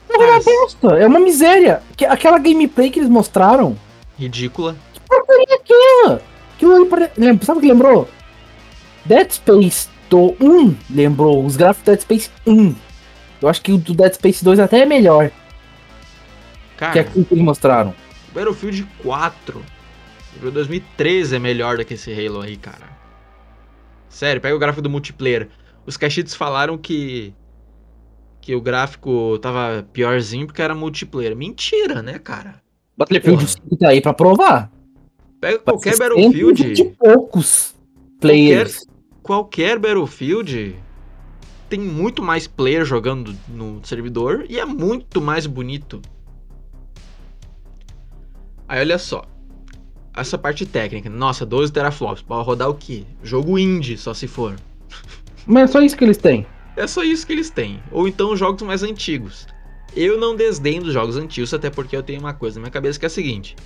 Não 0.08 0.22
é 0.22 0.30
uma 0.30 0.40
bosta, 0.40 0.88
é 0.98 1.06
uma 1.06 1.18
miséria. 1.20 1.82
Que- 1.96 2.06
Aquela 2.06 2.38
gameplay 2.38 2.90
que 2.90 2.98
eles 2.98 3.10
mostraram. 3.10 3.76
ridícula. 4.18 4.76
Aquela! 5.52 6.22
Aquilo 6.54 6.74
ali 6.76 6.86
pare... 6.86 7.10
Sabe 7.42 7.58
o 7.58 7.60
que 7.60 7.68
lembrou? 7.68 8.08
Dead 9.04 9.30
Space 9.30 9.88
do 10.08 10.34
1 10.40 10.74
lembrou 10.90 11.44
os 11.44 11.56
gráficos 11.56 11.84
do 11.84 11.90
Dead 11.90 12.00
Space 12.00 12.30
1. 12.46 12.74
Eu 13.42 13.48
acho 13.48 13.60
que 13.60 13.72
o 13.72 13.78
do 13.78 13.94
Dead 13.94 14.14
Space 14.14 14.42
2 14.44 14.58
até 14.58 14.80
é 14.80 14.86
melhor 14.86 15.28
que 15.28 15.34
Cara, 16.78 17.00
aquilo 17.00 17.24
que 17.24 17.34
eles 17.34 17.44
mostraram. 17.44 17.94
Battlefield 18.34 18.86
4 19.02 19.64
de 20.40 20.50
2013 20.50 21.36
é 21.36 21.38
melhor 21.38 21.76
do 21.78 21.84
que 21.84 21.94
esse 21.94 22.12
Halo 22.12 22.40
aí, 22.42 22.56
cara. 22.56 22.86
Sério, 24.08 24.40
pega 24.40 24.54
o 24.56 24.58
gráfico 24.58 24.82
do 24.82 24.90
multiplayer. 24.90 25.48
Os 25.86 25.96
cachitos 25.96 26.34
falaram 26.34 26.76
que 26.76 27.32
que 28.40 28.54
o 28.54 28.60
gráfico 28.60 29.38
tava 29.40 29.84
piorzinho 29.92 30.46
porque 30.46 30.62
era 30.62 30.72
multiplayer. 30.72 31.34
Mentira, 31.34 32.00
né, 32.00 32.16
cara? 32.16 32.62
Battlefield 32.96 33.44
Porra. 33.44 33.58
5 33.64 33.76
tá 33.76 33.88
aí 33.88 34.00
pra 34.00 34.14
provar. 34.14 34.70
Pega 35.40 35.58
qualquer 35.58 35.94
120 35.94 36.22
Battlefield, 36.22 36.80
e 36.80 36.84
poucos 36.92 37.74
players. 38.20 38.86
qualquer 39.22 39.80
Battlefield 39.80 40.76
tem 41.68 41.80
muito 41.80 42.22
mais 42.22 42.46
player 42.46 42.84
jogando 42.84 43.34
no 43.48 43.80
servidor 43.84 44.46
e 44.48 44.60
é 44.60 44.64
muito 44.64 45.20
mais 45.20 45.44
bonito. 45.46 46.00
Aí 48.68 48.80
olha 48.80 48.98
só. 48.98 49.24
Essa 50.16 50.38
parte 50.38 50.64
técnica, 50.64 51.10
nossa, 51.10 51.44
12 51.44 51.72
teraflops, 51.72 52.22
pra 52.22 52.36
rodar 52.36 52.70
o 52.70 52.74
quê? 52.74 53.04
Jogo 53.24 53.58
indie, 53.58 53.98
só 53.98 54.14
se 54.14 54.28
for. 54.28 54.54
Mas 55.46 55.70
é 55.70 55.72
só 55.72 55.80
isso 55.82 55.96
que 55.96 56.04
eles 56.04 56.16
têm. 56.16 56.46
É 56.76 56.86
só 56.86 57.02
isso 57.02 57.26
que 57.26 57.32
eles 57.32 57.50
têm. 57.50 57.82
Ou 57.90 58.06
então 58.08 58.36
jogos 58.36 58.62
mais 58.62 58.82
antigos. 58.82 59.46
Eu 59.94 60.18
não 60.18 60.36
desdenho 60.36 60.82
dos 60.82 60.92
jogos 60.92 61.16
antigos, 61.16 61.54
até 61.54 61.70
porque 61.70 61.96
eu 61.96 62.02
tenho 62.02 62.20
uma 62.20 62.34
coisa 62.34 62.56
na 62.58 62.62
minha 62.64 62.70
cabeça 62.70 62.98
que 62.98 63.06
é 63.06 63.08
a 63.08 63.10
seguinte. 63.10 63.56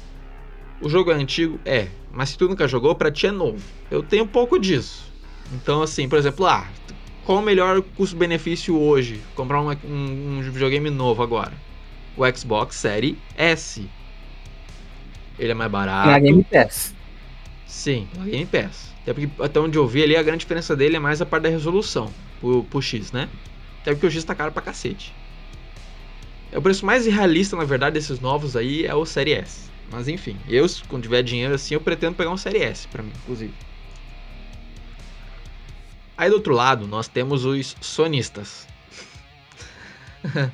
O 0.80 0.88
jogo 0.88 1.10
é 1.10 1.14
antigo? 1.14 1.58
É. 1.64 1.88
Mas 2.12 2.30
se 2.30 2.38
tu 2.38 2.48
nunca 2.48 2.68
jogou, 2.68 2.94
pra 2.94 3.10
ti 3.10 3.26
é 3.26 3.32
novo. 3.32 3.60
Eu 3.90 4.02
tenho 4.02 4.24
um 4.24 4.28
pouco 4.28 4.58
disso. 4.58 5.10
Então, 5.52 5.82
assim, 5.82 6.08
por 6.08 6.18
exemplo, 6.18 6.46
ah, 6.46 6.66
qual 7.24 7.38
o 7.38 7.42
melhor 7.42 7.82
custo-benefício 7.96 8.78
hoje? 8.78 9.20
Comprar 9.34 9.60
uma- 9.60 9.76
um, 9.84 10.38
um 10.38 10.40
videogame 10.42 10.88
novo 10.90 11.22
agora. 11.22 11.52
O 12.16 12.22
Xbox 12.36 12.76
Série 12.76 13.18
S. 13.36 13.88
Ele 15.38 15.50
é 15.52 15.54
mais 15.54 15.70
barato. 15.70 16.10
Na 16.10 16.18
Game 16.18 16.44
Pass. 16.44 16.94
Sim, 17.70 18.08
na 18.16 18.24
Game 18.24 18.46
Pass. 18.46 18.90
Até, 19.02 19.14
porque, 19.14 19.30
até 19.40 19.60
onde 19.60 19.78
eu 19.78 19.86
vi 19.86 20.02
ali, 20.02 20.16
a 20.16 20.22
grande 20.22 20.40
diferença 20.40 20.74
dele 20.74 20.96
é 20.96 20.98
mais 20.98 21.22
a 21.22 21.26
parte 21.26 21.44
da 21.44 21.48
resolução, 21.48 22.10
pro, 22.40 22.64
pro 22.64 22.82
X, 22.82 23.12
né? 23.12 23.28
Até 23.80 23.92
porque 23.92 24.06
o 24.06 24.10
X 24.10 24.24
tá 24.24 24.34
caro 24.34 24.50
pra 24.52 24.60
cacete. 24.60 25.14
É 26.52 26.58
o 26.58 26.62
preço 26.62 26.84
mais 26.84 27.06
realista, 27.06 27.56
na 27.56 27.62
verdade, 27.64 27.94
desses 27.94 28.18
novos 28.18 28.56
aí 28.56 28.84
é 28.84 28.94
o 28.94 29.06
Série 29.06 29.32
S. 29.34 29.70
Mas 29.90 30.08
enfim, 30.08 30.36
eu, 30.48 30.68
se- 30.68 30.82
quando 30.84 31.04
tiver 31.04 31.22
dinheiro 31.22 31.54
assim, 31.54 31.74
eu 31.74 31.80
pretendo 31.80 32.16
pegar 32.16 32.30
um 32.30 32.36
Série 32.36 32.58
S 32.62 32.88
pra 32.88 33.02
mim, 33.04 33.12
inclusive. 33.22 33.54
Aí 36.18 36.28
do 36.28 36.34
outro 36.36 36.52
lado, 36.52 36.86
nós 36.88 37.06
temos 37.08 37.44
os 37.44 37.76
sonistas. 37.80 38.66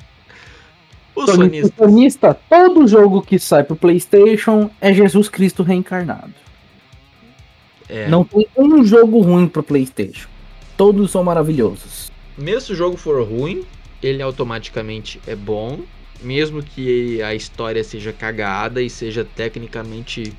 os 1.15 1.25
Sonista, 1.25 1.35
sonistas. 1.35 1.73
sonista, 1.75 2.33
todo 2.49 2.87
jogo 2.87 3.21
que 3.23 3.37
sai 3.39 3.63
pro 3.63 3.75
PlayStation 3.75 4.69
é 4.79 4.93
Jesus 4.93 5.27
Cristo 5.27 5.63
reencarnado. 5.63 6.33
É, 7.89 8.07
Não 8.07 8.23
tem 8.23 8.47
um 8.57 8.83
jogo 8.83 9.21
ruim 9.21 9.47
pro 9.47 9.63
PlayStation. 9.63 10.27
Todos 10.75 11.11
são 11.11 11.23
maravilhosos. 11.23 12.11
Mesmo 12.37 12.61
se 12.61 12.73
o 12.73 12.75
jogo 12.75 12.97
for 12.97 13.23
ruim, 13.23 13.63
ele 14.01 14.21
automaticamente 14.21 15.19
é 15.25 15.35
bom. 15.35 15.79
Mesmo 16.21 16.61
que 16.63 17.21
a 17.21 17.33
história 17.33 17.83
seja 17.83 18.11
cagada 18.11 18.81
e 18.81 18.89
seja 18.89 19.23
tecnicamente 19.35 20.33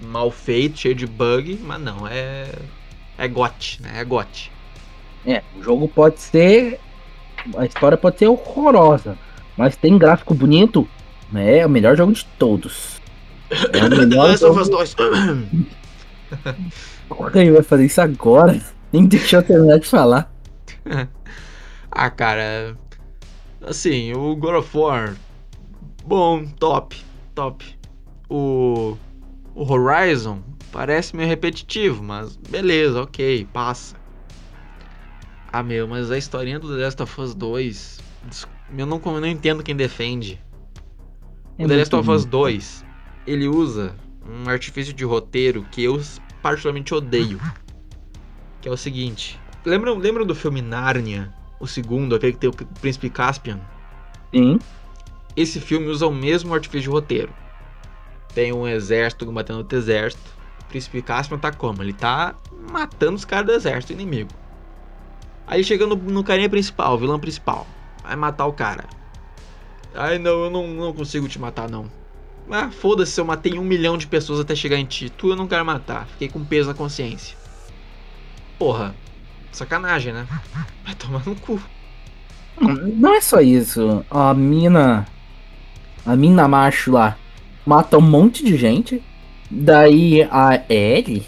mal 0.00 0.30
feito, 0.30 0.78
cheio 0.78 0.94
de 0.94 1.06
bug, 1.06 1.58
mas 1.62 1.80
não, 1.80 2.06
é. 2.06 2.46
É 3.16 3.26
GOT, 3.26 3.80
né? 3.82 3.94
É 3.96 4.04
GOT. 4.04 4.50
É, 5.26 5.42
o 5.58 5.62
jogo 5.62 5.88
pode 5.88 6.20
ser. 6.20 6.78
A 7.56 7.66
história 7.66 7.98
pode 7.98 8.18
ser 8.18 8.28
horrorosa. 8.28 9.18
Mas 9.56 9.76
tem 9.76 9.98
gráfico 9.98 10.34
bonito. 10.34 10.88
né? 11.32 11.58
É 11.58 11.66
o 11.66 11.70
melhor 11.70 11.96
jogo 11.96 12.12
de 12.12 12.24
todos. 12.38 12.96
É 13.72 13.84
o 13.84 13.90
melhor 13.90 14.36
jogo. 14.36 14.60
2. 16.44 16.98
Porra, 17.08 17.40
ele 17.40 17.52
vai 17.52 17.62
fazer 17.62 17.86
isso 17.86 18.00
agora. 18.00 18.60
Nem 18.92 19.06
deixou 19.06 19.40
eu 19.40 19.46
terminar 19.46 19.78
de 19.78 19.86
falar. 19.86 20.32
ah, 21.90 22.10
cara. 22.10 22.76
Assim, 23.66 24.12
o 24.14 24.34
God 24.36 24.54
of 24.56 24.76
War. 24.76 25.14
Bom, 26.04 26.44
top. 26.58 26.96
Top. 27.34 27.64
O. 28.28 28.96
O 29.54 29.64
Horizon 29.72 30.40
parece 30.70 31.16
meio 31.16 31.28
repetitivo, 31.28 32.02
mas 32.04 32.36
beleza, 32.36 33.02
ok, 33.02 33.46
passa. 33.52 33.96
Ah, 35.52 35.62
meu, 35.62 35.88
mas 35.88 36.10
a 36.10 36.16
historinha 36.18 36.60
do 36.60 36.68
The 36.68 36.84
Last 36.84 37.02
of 37.02 37.20
Us 37.20 37.34
2. 37.34 37.98
des- 38.24 38.46
Eu 38.76 38.86
não, 38.86 39.00
eu 39.04 39.20
não 39.20 39.26
entendo 39.26 39.62
quem 39.64 39.74
defende. 39.74 40.40
É 41.58 41.64
o 41.64 41.68
The 41.68 41.76
Last 41.78 41.96
of 41.96 42.08
Us 42.10 42.22
ruim. 42.22 42.30
2. 42.30 42.84
ele 43.26 43.48
usa 43.48 43.94
um 44.28 44.48
artifício 44.48 44.92
de 44.92 45.04
roteiro 45.04 45.66
que 45.70 45.82
eu 45.82 46.00
particularmente 46.42 46.94
odeio. 46.94 47.40
Que 48.60 48.68
é 48.68 48.72
o 48.72 48.76
seguinte. 48.76 49.40
Lembram, 49.64 49.96
lembram 49.96 50.26
do 50.26 50.34
filme 50.34 50.60
Nárnia? 50.60 51.32
O 51.58 51.66
segundo, 51.66 52.14
aquele 52.14 52.32
que 52.32 52.38
tem 52.38 52.50
o 52.50 52.52
Príncipe 52.52 53.10
Caspian? 53.10 53.60
Sim. 54.32 54.58
Esse 55.36 55.60
filme 55.60 55.86
usa 55.86 56.06
o 56.06 56.14
mesmo 56.14 56.54
artifício 56.54 56.82
de 56.82 56.90
roteiro. 56.90 57.32
Tem 58.34 58.52
um 58.52 58.66
exército 58.66 59.26
combatendo 59.26 59.60
outro 59.60 59.78
exército. 59.78 60.22
O 60.60 60.64
Príncipe 60.66 61.02
Caspian 61.02 61.38
tá 61.38 61.50
como? 61.50 61.82
Ele 61.82 61.92
tá 61.92 62.34
matando 62.70 63.14
os 63.14 63.24
caras 63.24 63.46
do 63.46 63.52
exército 63.52 63.92
inimigo. 63.92 64.30
Aí 65.46 65.64
chega 65.64 65.86
no, 65.86 65.96
no 65.96 66.22
carinha 66.22 66.48
principal, 66.48 66.94
o 66.94 66.98
vilão 66.98 67.18
principal. 67.18 67.66
Vai 68.02 68.16
matar 68.16 68.46
o 68.46 68.52
cara. 68.52 68.84
Ai 69.94 70.18
não, 70.18 70.44
eu 70.44 70.50
não, 70.50 70.68
não 70.68 70.92
consigo 70.92 71.26
te 71.26 71.38
matar 71.38 71.68
não. 71.70 71.90
Ah, 72.50 72.70
foda-se, 72.70 73.20
eu 73.20 73.24
matei 73.24 73.58
um 73.58 73.64
milhão 73.64 73.98
de 73.98 74.06
pessoas 74.06 74.40
até 74.40 74.54
chegar 74.54 74.76
em 74.76 74.84
ti. 74.84 75.10
Tu 75.10 75.30
eu 75.30 75.36
não 75.36 75.46
quero 75.46 75.64
matar. 75.64 76.06
Fiquei 76.12 76.28
com 76.28 76.44
peso 76.44 76.68
na 76.68 76.74
consciência. 76.74 77.36
Porra, 78.58 78.94
sacanagem, 79.52 80.12
né? 80.12 80.26
Vai 80.84 80.94
tomar 80.94 81.24
no 81.26 81.36
cu. 81.36 81.60
Não 82.60 83.14
é 83.14 83.20
só 83.20 83.40
isso. 83.40 84.04
A 84.10 84.32
mina. 84.34 85.06
A 86.06 86.16
mina 86.16 86.48
macho 86.48 86.92
lá 86.92 87.16
mata 87.68 87.98
um 87.98 88.00
monte 88.00 88.42
de 88.42 88.56
gente. 88.56 89.02
Daí 89.50 90.22
a 90.30 90.62
Ellie. 90.70 91.26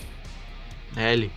Ellie. 0.96 1.30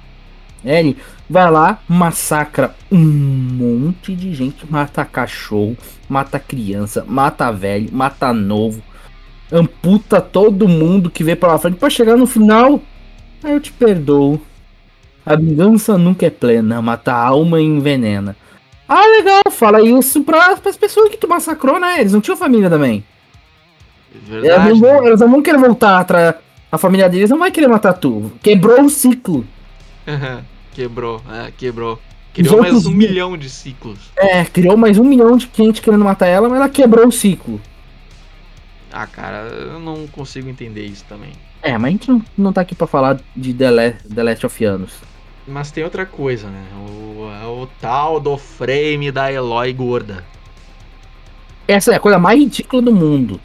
Ellie 0.63 0.98
vai 1.30 1.52
lá, 1.52 1.80
massacra 1.90 2.74
um 2.90 3.00
monte 3.00 4.16
de 4.16 4.34
gente. 4.34 4.66
Mata 4.72 5.04
cachorro, 5.04 5.78
mata 6.08 6.40
criança, 6.40 7.04
mata 7.06 7.52
velho, 7.52 7.90
mata 7.92 8.32
novo. 8.32 8.82
Amputa 9.53 10.19
todo 10.19 10.67
mundo 10.67 11.12
que 11.12 11.24
vê 11.24 11.36
pela 11.36 11.60
frente 11.60 11.77
pra 11.77 11.89
chegar 11.89 12.17
no 12.17 12.25
final. 12.25 12.81
Aí 13.43 13.53
eu 13.53 13.60
te 13.60 13.72
perdoo. 13.72 14.41
A 15.24 15.36
vingança 15.36 15.98
nunca 15.98 16.25
é 16.25 16.29
plena, 16.29 16.81
mata 16.81 17.13
a 17.13 17.27
alma 17.27 17.62
e 17.62 17.63
envenena. 17.63 18.36
Ah, 18.89 19.05
legal, 19.05 19.43
fala 19.51 19.81
isso 19.81 20.24
pra, 20.24 20.57
pras 20.57 20.75
pessoas 20.75 21.10
que 21.10 21.17
tu 21.17 21.27
massacrou, 21.27 21.79
né? 21.79 22.00
Eles 22.00 22.13
não 22.13 22.19
tinham 22.19 22.36
família 22.36 22.69
também. 22.69 23.03
Verdade. 24.27 24.48
Elas 24.48 24.67
não, 24.67 24.79
vão, 24.79 25.01
né? 25.01 25.07
elas 25.07 25.19
não 25.22 25.31
vão 25.31 25.41
querer 25.41 25.57
voltar 25.57 26.00
atrás. 26.00 26.36
A 26.72 26.77
família 26.77 27.07
deles 27.07 27.29
não 27.29 27.38
vai 27.38 27.51
querer 27.51 27.67
matar 27.67 27.93
tu. 27.93 28.31
Quebrou 28.41 28.81
o 28.81 28.89
ciclo. 28.89 29.45
quebrou, 30.74 31.22
é, 31.31 31.51
quebrou. 31.55 32.00
Criou 32.33 32.62
mais 32.62 32.86
um 32.88 32.91
milhão 32.91 33.38
de 33.38 33.48
ciclos. 33.48 34.00
É, 34.17 34.43
criou 34.43 34.75
mais 34.75 34.98
um 34.98 35.03
milhão 35.03 35.38
de 35.38 35.48
gente 35.55 35.81
querendo 35.83 36.03
matar 36.03 36.25
ela, 36.25 36.50
mas 36.50 36.57
ela 36.57 36.69
quebrou 36.69 37.07
o 37.07 37.12
ciclo. 37.12 37.62
Ah, 38.93 39.07
cara, 39.07 39.47
eu 39.47 39.79
não 39.79 40.05
consigo 40.05 40.47
entender 40.47 40.85
isso 40.85 41.03
também. 41.09 41.31
É, 41.63 41.75
mas 41.79 41.89
a 41.89 41.91
gente 41.91 42.09
não, 42.09 42.23
não 42.38 42.53
tá 42.53 42.62
aqui 42.62 42.75
pra 42.75 42.85
falar 42.85 43.19
de 43.35 43.51
The 43.51 43.71
Last, 43.71 44.07
The 44.07 44.23
Last 44.23 44.45
of 44.45 44.65
Us. 44.65 44.91
Mas 45.47 45.71
tem 45.71 45.83
outra 45.83 46.05
coisa, 46.05 46.47
né? 46.47 46.63
O, 46.88 47.27
é 47.27 47.47
o 47.47 47.67
tal 47.81 48.19
do 48.19 48.38
frame 48.38 49.12
da 49.12 49.31
Eloy 49.31 49.73
gorda. 49.73 50.23
Essa 51.67 51.93
é 51.93 51.95
a 51.95 52.00
coisa 52.00 52.19
mais 52.19 52.39
ridícula 52.39 52.83
do 52.83 52.93
mundo. 52.93 53.41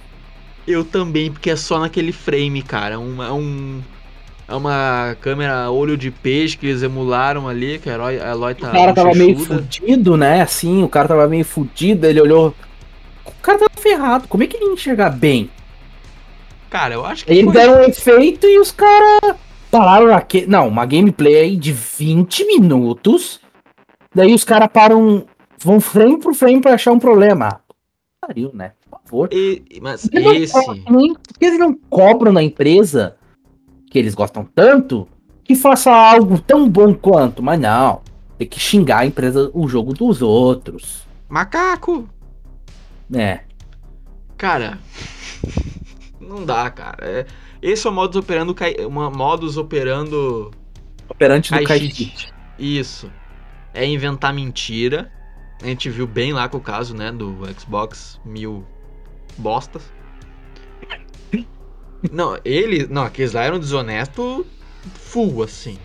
Eu 0.66 0.84
também, 0.84 1.32
porque 1.32 1.50
é 1.50 1.56
só 1.56 1.78
naquele 1.78 2.12
frame, 2.12 2.60
cara. 2.62 2.96
É 2.96 2.98
um, 2.98 3.22
é 3.22 3.32
um. 3.32 3.80
É 4.46 4.54
uma 4.54 5.16
câmera 5.20 5.70
olho 5.70 5.96
de 5.96 6.10
peixe 6.10 6.56
que 6.56 6.66
eles 6.66 6.82
emularam 6.82 7.48
ali, 7.48 7.78
que 7.78 7.88
a 7.88 7.94
Eloy, 7.94 8.20
a 8.20 8.30
Eloy 8.30 8.54
tá. 8.54 8.68
O 8.68 8.72
cara 8.72 8.92
tava 8.92 9.14
meio 9.14 9.38
fudido, 9.38 10.16
né? 10.16 10.42
Assim, 10.42 10.82
o 10.82 10.88
cara 10.88 11.08
tava 11.08 11.26
meio 11.26 11.44
fudido, 11.44 12.06
ele 12.06 12.20
olhou. 12.20 12.54
O 13.38 13.42
cara 13.42 13.58
tava 13.58 13.70
ferrado. 13.80 14.28
Como 14.28 14.42
é 14.42 14.46
que 14.46 14.56
ele 14.56 14.66
ia 14.66 14.72
enxergar 14.72 15.10
bem? 15.10 15.50
Cara, 16.70 16.94
eu 16.94 17.04
acho 17.04 17.24
que. 17.24 17.32
Eles 17.32 17.44
foi- 17.44 17.52
deram 17.52 17.80
um 17.80 17.84
efeito 17.84 18.46
e 18.46 18.58
os 18.58 18.70
caras 18.70 19.36
pararam 19.70 20.14
aqui. 20.14 20.46
Não, 20.46 20.68
uma 20.68 20.84
gameplay 20.84 21.36
aí 21.36 21.56
de 21.56 21.72
20 21.72 22.44
minutos. 22.46 23.40
Daí 24.14 24.34
os 24.34 24.44
caras 24.44 24.68
param. 24.72 25.24
Vão 25.60 25.80
frame 25.80 26.18
por 26.18 26.34
frame 26.34 26.60
pra 26.60 26.74
achar 26.74 26.92
um 26.92 26.98
problema. 27.00 27.60
Pariu, 28.20 28.50
né? 28.54 28.72
Por 28.90 29.00
favor. 29.04 29.28
E- 29.32 29.62
mas 29.82 30.02
Por 30.02 30.10
que 30.10 30.20
não 30.20 30.32
esse. 30.34 30.52
cobram- 30.52 30.82
nem- 30.90 31.14
Por 31.14 31.38
que 31.38 31.44
eles 31.46 31.58
não 31.58 31.74
cobram 31.90 32.32
na 32.32 32.42
empresa 32.42 33.16
que 33.90 33.98
eles 33.98 34.14
gostam 34.14 34.44
tanto 34.54 35.08
que 35.42 35.54
faça 35.56 35.90
algo 35.90 36.38
tão 36.40 36.68
bom 36.68 36.94
quanto? 36.94 37.42
Mas 37.42 37.58
não. 37.58 38.02
Tem 38.36 38.46
que 38.46 38.60
xingar 38.60 38.98
a 38.98 39.06
empresa, 39.06 39.50
o 39.52 39.66
jogo 39.66 39.92
dos 39.92 40.22
outros. 40.22 41.02
Macaco! 41.28 42.08
É. 43.14 43.40
Cara. 44.36 44.78
Não 46.20 46.44
dá, 46.44 46.70
cara. 46.70 46.98
É- 47.00 47.26
esse 47.60 47.86
é 47.86 47.90
o 47.90 47.92
modus 47.92 48.16
operando. 48.16 48.54
Uma 48.86 49.10
modus 49.10 49.56
operando. 49.56 50.50
Operante 51.08 51.52
do. 51.52 51.64
Caixite. 51.64 52.32
Isso. 52.58 53.10
É 53.74 53.84
inventar 53.86 54.32
mentira. 54.32 55.10
A 55.60 55.66
gente 55.66 55.90
viu 55.90 56.06
bem 56.06 56.32
lá 56.32 56.48
com 56.48 56.58
o 56.58 56.60
caso, 56.60 56.94
né, 56.94 57.10
do 57.10 57.36
Xbox 57.58 58.20
mil 58.24 58.64
bostas. 59.36 59.82
Não, 62.12 62.38
ele. 62.44 62.86
Não, 62.86 63.02
aqueles 63.02 63.32
lá 63.32 63.42
eram 63.42 63.58
desonesto 63.58 64.46
full, 64.94 65.42
assim. 65.42 65.78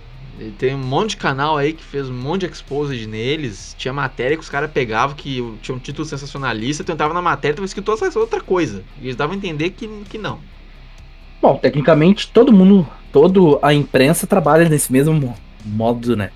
Tem 0.58 0.74
um 0.74 0.80
monte 0.80 1.12
de 1.12 1.18
canal 1.18 1.58
aí 1.58 1.74
que 1.74 1.84
fez 1.84 2.10
um 2.10 2.14
monte 2.14 2.42
de 2.48 2.52
exposed 2.54 3.06
neles. 3.08 3.76
Tinha 3.78 3.94
matéria 3.94 4.36
que 4.36 4.42
os 4.44 4.50
caras 4.50 4.72
pegavam 4.72 5.16
que 5.16 5.36
tinha 5.62 5.76
um 5.76 5.80
título 5.80 6.08
sensacionalista, 6.08 6.84
tentava 6.84 7.14
na 7.14 7.22
matéria, 7.22 7.56
tava 7.56 7.66
escrito 7.66 7.90
outra 7.90 8.20
outra 8.20 8.42
coisa. 8.42 8.84
E 9.00 9.06
eles 9.06 9.16
davam 9.16 9.36
a 9.36 9.38
entender 9.38 9.70
que, 9.72 9.88
que 10.10 10.18
não. 10.18 10.40
Bom, 11.42 11.58
tecnicamente 11.58 12.30
todo 12.32 12.52
mundo, 12.52 12.88
toda 13.12 13.40
a 13.62 13.74
imprensa 13.74 14.26
trabalha 14.26 14.68
nesse 14.68 14.92
mesmo 14.92 15.14
mo- 15.14 15.38
modo, 15.64 16.16
né? 16.16 16.32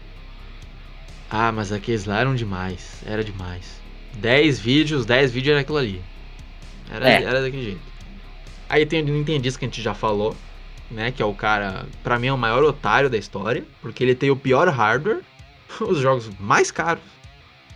Ah, 1.29 1.51
mas 1.51 1.71
aqueles 1.71 2.05
lá 2.05 2.19
eram 2.19 2.35
demais. 2.35 3.01
Era 3.05 3.23
demais. 3.23 3.81
10 4.19 4.59
vídeos, 4.59 5.05
10 5.05 5.31
vídeos 5.31 5.51
era 5.53 5.61
aquilo 5.61 5.77
ali. 5.77 6.01
Era, 6.91 7.09
É. 7.09 7.23
era 7.23 7.41
daquele 7.41 7.63
jeito. 7.63 7.81
Aí 8.69 8.85
tem 8.85 9.01
o 9.01 9.05
Nintendista 9.05 9.59
que 9.59 9.65
a 9.65 9.67
gente 9.67 9.81
já 9.81 9.93
falou, 9.93 10.35
né? 10.89 11.11
Que 11.11 11.21
é 11.21 11.25
o 11.25 11.33
cara, 11.33 11.85
pra 12.03 12.17
mim, 12.19 12.27
é 12.27 12.33
o 12.33 12.37
maior 12.37 12.63
otário 12.63 13.09
da 13.09 13.17
história. 13.17 13.63
Porque 13.81 14.03
ele 14.03 14.15
tem 14.15 14.29
o 14.29 14.35
pior 14.35 14.67
hardware, 14.69 15.21
os 15.81 15.99
jogos 15.99 16.29
mais 16.39 16.71
caros 16.71 17.03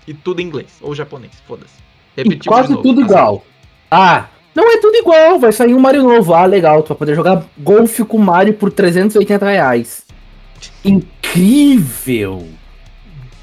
e 0.07 0.13
tudo 0.13 0.41
em 0.41 0.45
inglês 0.45 0.77
ou 0.81 0.95
japonês. 0.95 1.33
Foda-se. 1.47 1.81
E 2.17 2.37
quase 2.39 2.71
novo, 2.71 2.83
tudo 2.83 3.01
tá 3.01 3.07
igual. 3.07 3.45
Ah, 3.89 4.27
não 4.53 4.69
é 4.69 4.79
tudo 4.79 4.95
igual. 4.97 5.39
Vai 5.39 5.51
sair 5.51 5.73
um 5.73 5.79
Mario 5.79 6.03
novo. 6.03 6.33
Ah, 6.33 6.45
legal. 6.45 6.83
Tu 6.83 6.89
vai 6.89 6.97
poder 6.97 7.15
jogar 7.15 7.45
golfe 7.57 8.03
com 8.03 8.17
Mario 8.17 8.53
por 8.53 8.71
380 8.71 9.49
reais. 9.49 10.05
Incrível! 10.83 12.47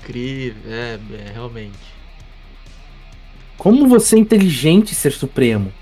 Incrível, 0.03 0.63
é, 0.67 0.99
é, 1.15 1.33
realmente. 1.33 1.89
Como 3.57 3.89
você 3.89 4.17
é 4.17 4.19
inteligente, 4.21 4.95
ser 4.95 5.13
supremo. 5.13 5.73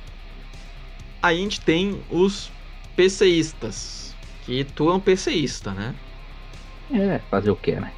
Aí 1.23 1.39
a 1.39 1.41
gente 1.41 1.61
tem 1.61 2.01
os 2.11 2.51
PCistas. 2.97 4.15
Que 4.45 4.65
tu 4.65 4.89
é 4.91 4.95
um 4.95 5.01
PCista, 5.01 5.73
né? 5.73 5.95
É, 6.93 7.21
fazer 7.31 7.51
o 7.51 7.57
que, 7.57 7.73
né? 7.73 7.91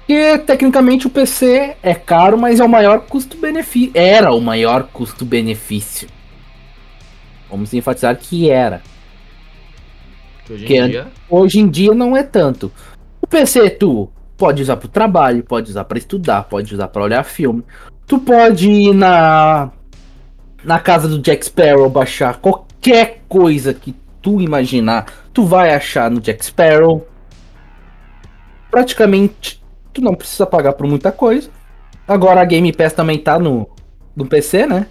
Porque 0.00 0.38
tecnicamente 0.38 1.06
o 1.06 1.10
PC 1.10 1.76
é 1.82 1.94
caro, 1.94 2.36
mas 2.36 2.58
é 2.58 2.64
o 2.64 2.68
maior 2.68 3.02
custo-benefício. 3.02 3.92
Era 3.94 4.32
o 4.32 4.40
maior 4.40 4.88
custo-benefício. 4.92 6.08
Vamos 7.48 7.72
enfatizar 7.72 8.16
que 8.16 8.50
era. 8.50 8.82
Que 10.44 10.52
hoje 10.54 10.64
em 10.64 10.66
Que 10.66 10.76
é- 10.78 10.88
dia. 10.88 11.08
Hoje 11.28 11.60
em 11.60 11.68
dia 11.68 11.94
não 11.94 12.16
é 12.16 12.24
tanto. 12.24 12.72
O 13.20 13.26
PC 13.26 13.70
tu 13.70 14.10
pode 14.36 14.62
usar 14.62 14.76
pro 14.76 14.88
trabalho, 14.88 15.44
pode 15.44 15.70
usar 15.70 15.84
pra 15.84 15.98
estudar, 15.98 16.42
pode 16.44 16.74
usar 16.74 16.88
pra 16.88 17.02
olhar 17.04 17.22
filme. 17.22 17.62
Tu 18.06 18.18
pode 18.18 18.68
ir 18.68 18.92
na 18.94 19.70
na 20.64 20.78
casa 20.80 21.08
do 21.08 21.18
Jack 21.20 21.44
Sparrow 21.46 21.88
baixar 21.88 22.38
qualquer 22.38 23.22
coisa 23.28 23.72
que 23.72 23.92
tu 24.22 24.40
imaginar, 24.40 25.06
tu 25.32 25.44
vai 25.44 25.74
achar 25.74 26.10
no 26.10 26.20
Jack 26.20 26.44
Sparrow. 26.44 27.06
Praticamente 28.70 29.62
tu 29.92 30.00
não 30.00 30.14
precisa 30.14 30.46
pagar 30.46 30.72
por 30.74 30.86
muita 30.86 31.10
coisa. 31.10 31.50
Agora 32.06 32.40
a 32.40 32.44
Game 32.44 32.72
Pass 32.72 32.92
também 32.92 33.18
tá 33.18 33.38
no 33.38 33.68
no 34.14 34.26
PC, 34.26 34.66
né? 34.66 34.86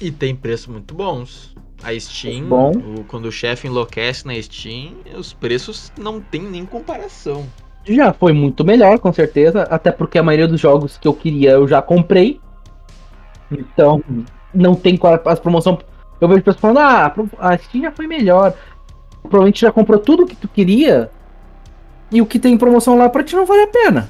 E 0.00 0.10
tem 0.10 0.34
preços 0.34 0.66
muito 0.66 0.94
bons. 0.94 1.54
A 1.82 1.98
Steam, 1.98 2.46
Bom. 2.48 2.70
o- 2.72 3.04
quando 3.04 3.26
o 3.26 3.32
chefe 3.32 3.66
enlouquece 3.66 4.26
na 4.26 4.40
Steam, 4.40 4.94
os 5.16 5.32
preços 5.32 5.92
não 5.98 6.20
tem 6.20 6.40
nem 6.42 6.64
comparação. 6.64 7.44
Já 7.84 8.12
foi 8.12 8.32
muito 8.32 8.64
melhor, 8.64 8.98
com 9.00 9.12
certeza. 9.12 9.62
Até 9.64 9.90
porque 9.90 10.18
a 10.18 10.22
maioria 10.22 10.46
dos 10.48 10.60
jogos 10.60 10.96
que 10.96 11.06
eu 11.08 11.12
queria 11.14 11.50
eu 11.52 11.66
já 11.68 11.82
comprei. 11.82 12.40
Então, 13.50 14.02
não 14.54 14.74
tem 14.74 14.98
as 15.26 15.40
promoções. 15.40 15.78
Eu 16.22 16.28
vejo 16.28 16.42
pessoas 16.42 16.60
falando, 16.60 16.78
ah, 16.78 17.12
a 17.40 17.58
Steam 17.58 17.82
já 17.82 17.90
foi 17.90 18.06
melhor. 18.06 18.54
Provavelmente 19.22 19.62
já 19.62 19.72
comprou 19.72 19.98
tudo 19.98 20.24
que 20.24 20.36
tu 20.36 20.46
queria. 20.46 21.10
E 22.12 22.22
o 22.22 22.26
que 22.26 22.38
tem 22.38 22.54
em 22.54 22.58
promoção 22.58 22.96
lá 22.96 23.08
pra 23.08 23.24
ti 23.24 23.34
não 23.34 23.44
vale 23.44 23.62
a 23.62 23.66
pena. 23.66 24.08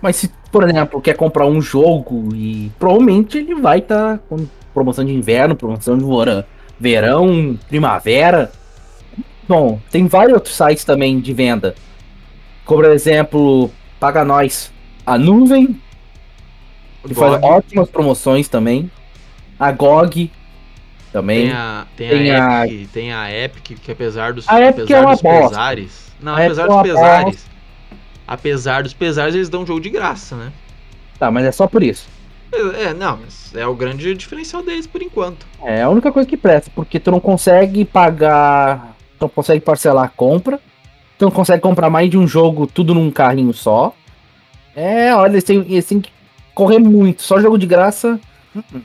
Mas 0.00 0.14
se, 0.14 0.30
por 0.52 0.62
exemplo, 0.62 1.00
quer 1.00 1.16
comprar 1.16 1.46
um 1.46 1.60
jogo 1.60 2.32
e 2.32 2.70
provavelmente 2.78 3.38
ele 3.38 3.56
vai 3.56 3.80
estar 3.80 4.18
com 4.28 4.46
promoção 4.72 5.04
de 5.04 5.12
inverno, 5.12 5.56
promoção 5.56 5.98
de 5.98 6.04
verão, 6.78 7.58
primavera. 7.68 8.52
Bom, 9.48 9.80
tem 9.90 10.06
vários 10.06 10.34
outros 10.34 10.54
sites 10.54 10.84
também 10.84 11.18
de 11.18 11.32
venda. 11.32 11.74
Como, 12.64 12.82
por 12.82 12.90
exemplo, 12.92 13.68
Paga 13.98 14.24
Nós. 14.24 14.72
A 15.04 15.18
Nuvem, 15.18 15.80
que 17.04 17.14
faz 17.14 17.42
ótimas 17.42 17.90
promoções 17.90 18.48
também. 18.48 18.88
A 19.58 19.72
GOG 19.72 20.30
também. 21.12 21.46
tem 21.48 21.52
a, 21.52 21.86
tem, 21.96 22.08
tem 22.08 22.30
a, 22.32 22.58
a- 22.60 22.66
Epic, 22.66 22.88
tem 22.92 23.12
a 23.12 23.32
Epic, 23.44 23.78
que 23.80 23.92
apesar 23.92 24.32
dos, 24.32 24.48
A 24.48 24.60
Epic 24.60 24.80
apesar 24.84 24.96
é 24.96 25.00
uma 25.00 25.12
dos 25.12 25.22
bosta. 25.22 25.48
pesares. 25.48 26.12
Não, 26.20 26.32
A 26.34 26.44
apesar 26.44 26.64
é 26.64 26.68
dos 26.68 26.82
pesares. 26.82 27.50
Apesar 28.26 28.82
dos 28.82 28.94
pesares, 28.94 29.34
eles 29.34 29.48
dão 29.48 29.66
jogo 29.66 29.80
de 29.80 29.90
graça, 29.90 30.36
né? 30.36 30.52
Tá, 31.18 31.30
mas 31.30 31.44
é 31.44 31.52
só 31.52 31.66
por 31.66 31.82
isso. 31.82 32.08
É, 32.52 32.92
não, 32.94 33.18
mas 33.22 33.52
é 33.54 33.66
o 33.66 33.74
grande 33.74 34.12
diferencial 34.14 34.62
deles 34.62 34.86
por 34.86 35.02
enquanto. 35.02 35.46
É 35.62 35.82
a 35.82 35.88
única 35.88 36.10
coisa 36.10 36.28
que 36.28 36.36
presta, 36.36 36.70
porque 36.74 36.98
tu 36.98 37.10
não 37.10 37.20
consegue 37.20 37.84
pagar. 37.84 38.96
Tu 39.18 39.22
não 39.22 39.28
consegue 39.28 39.60
parcelar 39.60 40.04
a 40.04 40.08
compra. 40.08 40.58
Tu 41.18 41.24
não 41.24 41.30
consegue 41.30 41.60
comprar 41.62 41.90
mais 41.90 42.08
de 42.10 42.16
um 42.18 42.26
jogo 42.26 42.66
tudo 42.66 42.94
num 42.94 43.10
carrinho 43.10 43.52
só. 43.52 43.94
É, 44.74 45.14
olha, 45.14 45.32
eles 45.32 45.44
têm, 45.44 45.58
eles 45.68 45.84
têm 45.84 46.00
que 46.00 46.10
correr 46.54 46.78
muito. 46.78 47.22
Só 47.22 47.40
jogo 47.40 47.58
de 47.58 47.66
graça. 47.66 48.18
uh-uh. 48.54 48.80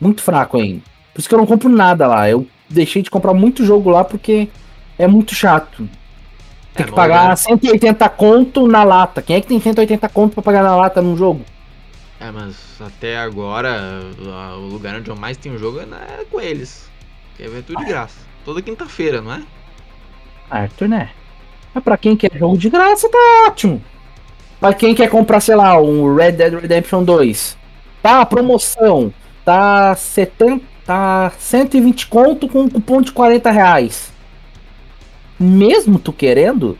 Muito 0.00 0.22
fraco 0.22 0.58
ainda. 0.58 0.82
Por 1.12 1.20
isso 1.20 1.28
que 1.28 1.34
eu 1.34 1.38
não 1.38 1.46
compro 1.46 1.68
nada 1.68 2.06
lá. 2.06 2.28
Eu 2.28 2.46
deixei 2.68 3.02
de 3.02 3.10
comprar 3.10 3.32
muito 3.34 3.64
jogo 3.64 3.90
lá 3.90 4.04
porque 4.04 4.48
é 4.98 5.06
muito 5.06 5.34
chato. 5.34 5.88
Tem 6.74 6.84
É, 6.84 6.88
que 6.88 6.94
pagar 6.94 7.26
olha- 7.28 7.36
180 7.36 8.08
conto 8.10 8.66
na 8.66 8.84
lata. 8.84 9.22
Quem 9.22 9.36
é 9.36 9.40
que 9.40 9.46
tem 9.46 9.58
180 9.60 10.08
conto 10.08 10.34
pra 10.34 10.42
pagar 10.42 10.62
na 10.62 10.76
lata 10.76 11.00
num 11.00 11.16
jogo? 11.16 11.42
É, 12.20 12.30
mas 12.30 12.56
até 12.80 13.16
agora, 13.18 14.02
o 14.58 14.66
lugar 14.68 14.96
onde 14.96 15.08
eu 15.10 15.16
mais 15.16 15.36
tenho 15.36 15.58
jogo 15.58 15.80
é, 15.80 15.84
é 15.84 16.24
com 16.30 16.40
eles. 16.40 16.88
Que 17.36 17.44
é 17.44 17.48
tudo 17.66 17.78
de 17.78 17.84
graça. 17.86 18.18
Toda 18.44 18.60
quinta-feira, 18.62 19.20
não 19.20 19.32
é? 19.32 19.42
Arthur, 20.50 20.88
né? 20.88 21.10
Mas 21.74 21.82
pra 21.84 21.96
quem 21.96 22.16
quer 22.16 22.30
jogo 22.34 22.56
de 22.56 22.70
graça, 22.70 23.08
tá 23.08 23.18
ótimo. 23.48 23.82
Pra 24.60 24.72
quem 24.72 24.94
quer 24.94 25.08
comprar, 25.10 25.40
sei 25.40 25.54
lá, 25.56 25.78
um 25.80 26.14
Red 26.14 26.32
Dead 26.32 26.54
Redemption 26.54 27.04
2. 27.04 27.56
Tá, 28.02 28.24
promoção. 28.24 29.12
Tá 29.46 29.94
70. 29.94 30.62
Tá 30.84 31.30
120 31.38 32.06
conto 32.08 32.48
com 32.48 32.62
um 32.62 32.68
cupom 32.68 33.00
de 33.00 33.12
40 33.12 33.50
reais. 33.50 34.12
Mesmo 35.38 35.98
tu 35.98 36.12
querendo, 36.12 36.78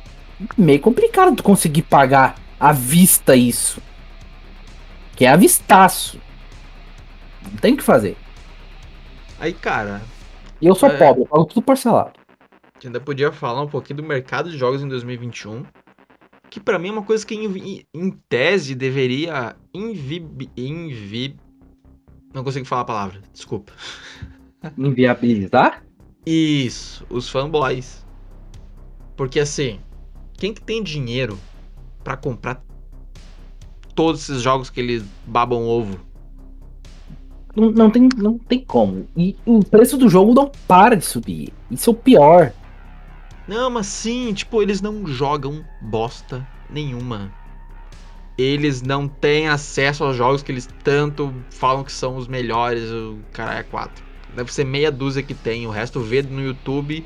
meio 0.58 0.80
complicado 0.80 1.36
tu 1.36 1.42
conseguir 1.42 1.82
pagar 1.82 2.36
à 2.58 2.72
vista 2.72 3.34
isso. 3.36 3.80
Que 5.16 5.24
é 5.24 5.28
avistaço. 5.28 6.20
Não 7.50 7.56
tem 7.58 7.74
o 7.74 7.76
que 7.76 7.82
fazer. 7.82 8.16
Aí, 9.38 9.52
cara, 9.52 10.02
E 10.60 10.66
eu 10.66 10.74
sou 10.74 10.88
É. 10.88 10.96
pobre, 10.96 11.22
eu 11.22 11.26
pago 11.26 11.44
tudo 11.44 11.62
parcelado. 11.62 12.12
a 12.18 12.78
gente 12.78 12.86
ainda 12.88 13.00
podia 13.00 13.30
falar 13.32 13.62
um 13.62 13.68
pouquinho 13.68 13.98
do 13.98 14.02
mercado 14.02 14.50
de 14.50 14.58
jogos 14.58 14.82
em 14.82 14.88
2021. 14.88 15.64
Que 16.50 16.60
pra 16.60 16.78
mim 16.78 16.88
é 16.88 16.92
uma 16.92 17.02
coisa 17.02 17.24
que, 17.26 17.34
em, 17.34 17.84
em 17.94 18.10
tese, 18.28 18.74
deveria 18.74 19.56
invib... 19.74 20.48
invib... 20.56 21.38
Não 22.36 22.44
consigo 22.44 22.66
falar 22.66 22.82
a 22.82 22.84
palavra, 22.84 23.22
desculpa. 23.32 23.72
Inviabilizar? 24.76 25.82
Isso, 26.26 27.02
os 27.08 27.30
fanboys. 27.30 28.04
Porque 29.16 29.40
assim, 29.40 29.80
quem 30.34 30.52
que 30.52 30.60
tem 30.60 30.82
dinheiro 30.82 31.38
pra 32.04 32.14
comprar 32.14 32.62
todos 33.94 34.28
esses 34.28 34.42
jogos 34.42 34.68
que 34.68 34.78
eles 34.78 35.02
babam 35.26 35.66
ovo? 35.66 35.98
Não, 37.56 37.70
não, 37.70 37.90
tem, 37.90 38.06
não 38.18 38.36
tem 38.36 38.62
como. 38.62 39.08
E 39.16 39.34
o 39.46 39.64
preço 39.64 39.96
do 39.96 40.06
jogo 40.06 40.34
não 40.34 40.52
para 40.68 40.94
de 40.94 41.06
subir. 41.06 41.54
Isso 41.70 41.88
é 41.88 41.92
o 41.94 41.96
pior. 41.96 42.52
Não, 43.48 43.70
mas 43.70 43.86
sim, 43.86 44.34
tipo, 44.34 44.60
eles 44.60 44.82
não 44.82 45.06
jogam 45.06 45.64
bosta 45.80 46.46
nenhuma. 46.68 47.32
Eles 48.38 48.82
não 48.82 49.08
têm 49.08 49.48
acesso 49.48 50.04
aos 50.04 50.16
jogos 50.16 50.42
que 50.42 50.52
eles 50.52 50.68
tanto 50.84 51.34
falam 51.50 51.82
que 51.82 51.92
são 51.92 52.16
os 52.16 52.28
melhores, 52.28 52.90
o 52.90 53.18
cara 53.32 53.58
é 53.58 53.62
4. 53.62 54.04
Deve 54.34 54.52
ser 54.52 54.64
meia 54.64 54.90
dúzia 54.90 55.22
que 55.22 55.32
tem, 55.32 55.66
o 55.66 55.70
resto 55.70 56.00
vê 56.00 56.20
no 56.22 56.42
YouTube. 56.42 57.04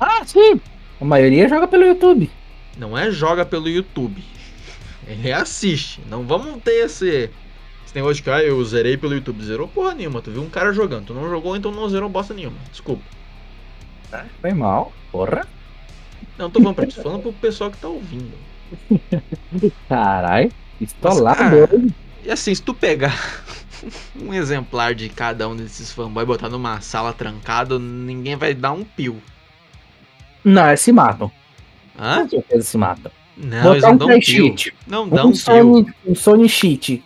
Ah, 0.00 0.24
sim. 0.24 0.58
A 1.00 1.04
maioria 1.04 1.48
joga 1.48 1.68
pelo 1.68 1.84
YouTube. 1.84 2.30
Não 2.78 2.96
é 2.96 3.10
joga 3.10 3.44
pelo 3.44 3.68
YouTube. 3.68 4.24
Ele 5.06 5.30
assiste. 5.30 6.00
Não 6.08 6.24
vamos 6.24 6.62
ter 6.62 6.86
esse, 6.86 7.30
esse 7.84 7.94
negócio 7.94 8.16
de 8.16 8.22
que 8.22 8.30
ah, 8.30 8.42
eu 8.42 8.62
zerei 8.64 8.96
pelo 8.96 9.14
YouTube. 9.14 9.44
Zerou 9.44 9.68
porra 9.68 9.94
nenhuma. 9.94 10.22
Tu 10.22 10.30
viu 10.30 10.42
um 10.42 10.48
cara 10.48 10.72
jogando. 10.72 11.06
Tu 11.06 11.14
não 11.14 11.28
jogou, 11.28 11.56
então 11.56 11.70
não 11.70 11.88
zerou 11.88 12.08
bosta 12.08 12.32
nenhuma. 12.32 12.56
Desculpa. 12.70 13.02
Foi 14.40 14.52
mal. 14.52 14.92
Porra. 15.12 15.46
Não 16.38 16.48
tô 16.50 16.60
falando 16.60 16.76
pra 16.76 16.86
ti, 16.86 16.96
tô 16.96 17.02
falando 17.02 17.22
pro 17.22 17.32
pessoal 17.32 17.70
que 17.70 17.78
tá 17.78 17.88
ouvindo. 17.88 18.32
Caralho. 19.88 20.50
Estolado. 20.80 21.38
cara, 21.38 21.70
E 22.24 22.30
assim, 22.30 22.54
se 22.54 22.62
tu 22.62 22.72
pegar 22.74 23.42
um 24.20 24.32
exemplar 24.32 24.94
de 24.94 25.08
cada 25.08 25.48
um 25.48 25.56
desses 25.56 25.92
fanboys 25.92 26.24
e 26.24 26.26
botar 26.26 26.48
numa 26.48 26.80
sala 26.80 27.12
trancada, 27.12 27.78
ninguém 27.78 28.36
vai 28.36 28.54
dar 28.54 28.72
um 28.72 28.84
pio. 28.84 29.16
Não, 30.44 30.66
eles 30.68 30.80
se 30.80 30.92
matam. 30.92 31.30
Hã? 31.98 32.22
Com 32.22 32.28
certeza 32.30 32.62
se 32.62 32.78
matam. 32.78 33.10
Não, 33.36 33.72
eles 33.72 33.82
Botar 33.82 33.86
não 33.88 33.94
um 33.94 33.98
dão 33.98 34.08
pio. 34.08 34.22
cheat. 34.22 34.74
Não 34.86 35.08
dão 35.08 35.28
Um 35.28 35.32
pio. 35.32 35.40
Sony, 35.40 35.86
um 36.06 36.14
Sony 36.14 36.48
cheat. 36.48 37.02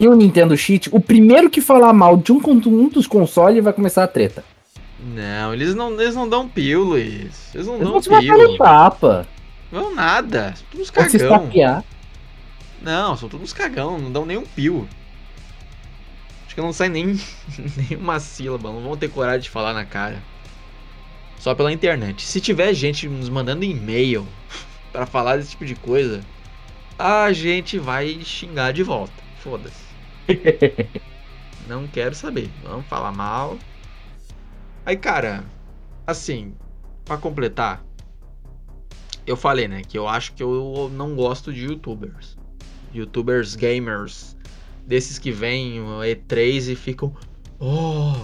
E 0.00 0.08
um 0.08 0.14
Nintendo 0.14 0.56
cheat. 0.56 0.88
O 0.92 1.00
primeiro 1.00 1.50
que 1.50 1.60
falar 1.60 1.92
mal 1.92 2.16
de 2.16 2.32
um, 2.32 2.40
um 2.66 2.88
dos 2.88 3.06
consoles 3.06 3.62
vai 3.62 3.72
começar 3.72 4.04
a 4.04 4.08
treta. 4.08 4.44
Não, 5.00 5.52
eles 5.52 5.74
não, 5.74 5.92
eles 6.00 6.14
não 6.14 6.28
dão 6.28 6.48
pio, 6.48 6.82
Luiz. 6.84 7.54
Eles 7.54 7.66
não 7.66 7.74
Eles 7.76 7.84
dão 7.88 8.00
vão 8.00 8.20
pio. 8.20 8.58
tapa. 8.58 9.26
Não 9.70 9.94
nada. 9.94 10.54
São 10.56 10.66
todos 10.70 10.90
Vão 10.90 11.08
se 11.08 11.18
cagão. 11.18 11.36
estapear. 11.44 11.84
Não, 12.80 13.16
são 13.16 13.28
todos 13.28 13.52
cagão, 13.52 13.98
não 13.98 14.12
dão 14.12 14.24
nenhum 14.24 14.46
pio. 14.46 14.88
Acho 16.46 16.54
que 16.54 16.60
não 16.60 16.72
sai 16.72 16.88
nem 16.88 17.18
nenhuma 17.76 18.20
sílaba, 18.20 18.72
não 18.72 18.80
vão 18.82 18.96
ter 18.96 19.08
coragem 19.08 19.42
de 19.42 19.50
falar 19.50 19.74
na 19.74 19.84
cara. 19.84 20.22
Só 21.38 21.54
pela 21.54 21.72
internet. 21.72 22.22
Se 22.24 22.40
tiver 22.40 22.72
gente 22.74 23.08
nos 23.08 23.28
mandando 23.28 23.64
e-mail 23.64 24.26
pra 24.92 25.06
falar 25.06 25.36
desse 25.36 25.50
tipo 25.50 25.66
de 25.66 25.74
coisa, 25.74 26.20
a 26.98 27.32
gente 27.32 27.78
vai 27.78 28.20
xingar 28.24 28.72
de 28.72 28.82
volta. 28.82 29.12
Foda-se. 29.40 29.86
não 31.68 31.86
quero 31.86 32.14
saber. 32.14 32.50
Vamos 32.64 32.86
falar 32.86 33.12
mal. 33.12 33.56
Aí, 34.84 34.96
cara, 34.96 35.44
assim, 36.06 36.54
pra 37.04 37.18
completar, 37.18 37.84
eu 39.28 39.36
falei, 39.36 39.68
né, 39.68 39.82
que 39.86 39.98
eu 39.98 40.08
acho 40.08 40.32
que 40.32 40.42
eu 40.42 40.90
não 40.92 41.14
gosto 41.14 41.52
de 41.52 41.66
youtubers. 41.66 42.36
Youtubers 42.94 43.54
gamers. 43.54 44.36
Desses 44.86 45.18
que 45.18 45.30
vêm 45.30 45.80
no 45.80 45.98
E3 45.98 46.72
e 46.72 46.74
ficam. 46.74 47.14
Oh, 47.60 48.14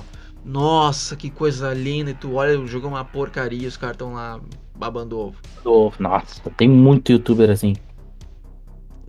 nossa, 0.42 1.14
que 1.14 1.28
coisa 1.28 1.74
linda. 1.74 2.12
E 2.12 2.14
tu 2.14 2.34
olha, 2.34 2.58
o 2.58 2.66
jogo 2.66 2.86
é 2.86 2.90
uma 2.90 3.04
porcaria. 3.04 3.68
Os 3.68 3.76
caras 3.76 3.96
estão 3.96 4.14
lá 4.14 4.40
babando 4.74 5.18
ovo. 5.18 5.36
Oh, 5.62 5.92
Nossa, 5.98 6.40
tem 6.56 6.68
muito 6.68 7.12
youtuber 7.12 7.50
assim. 7.50 7.74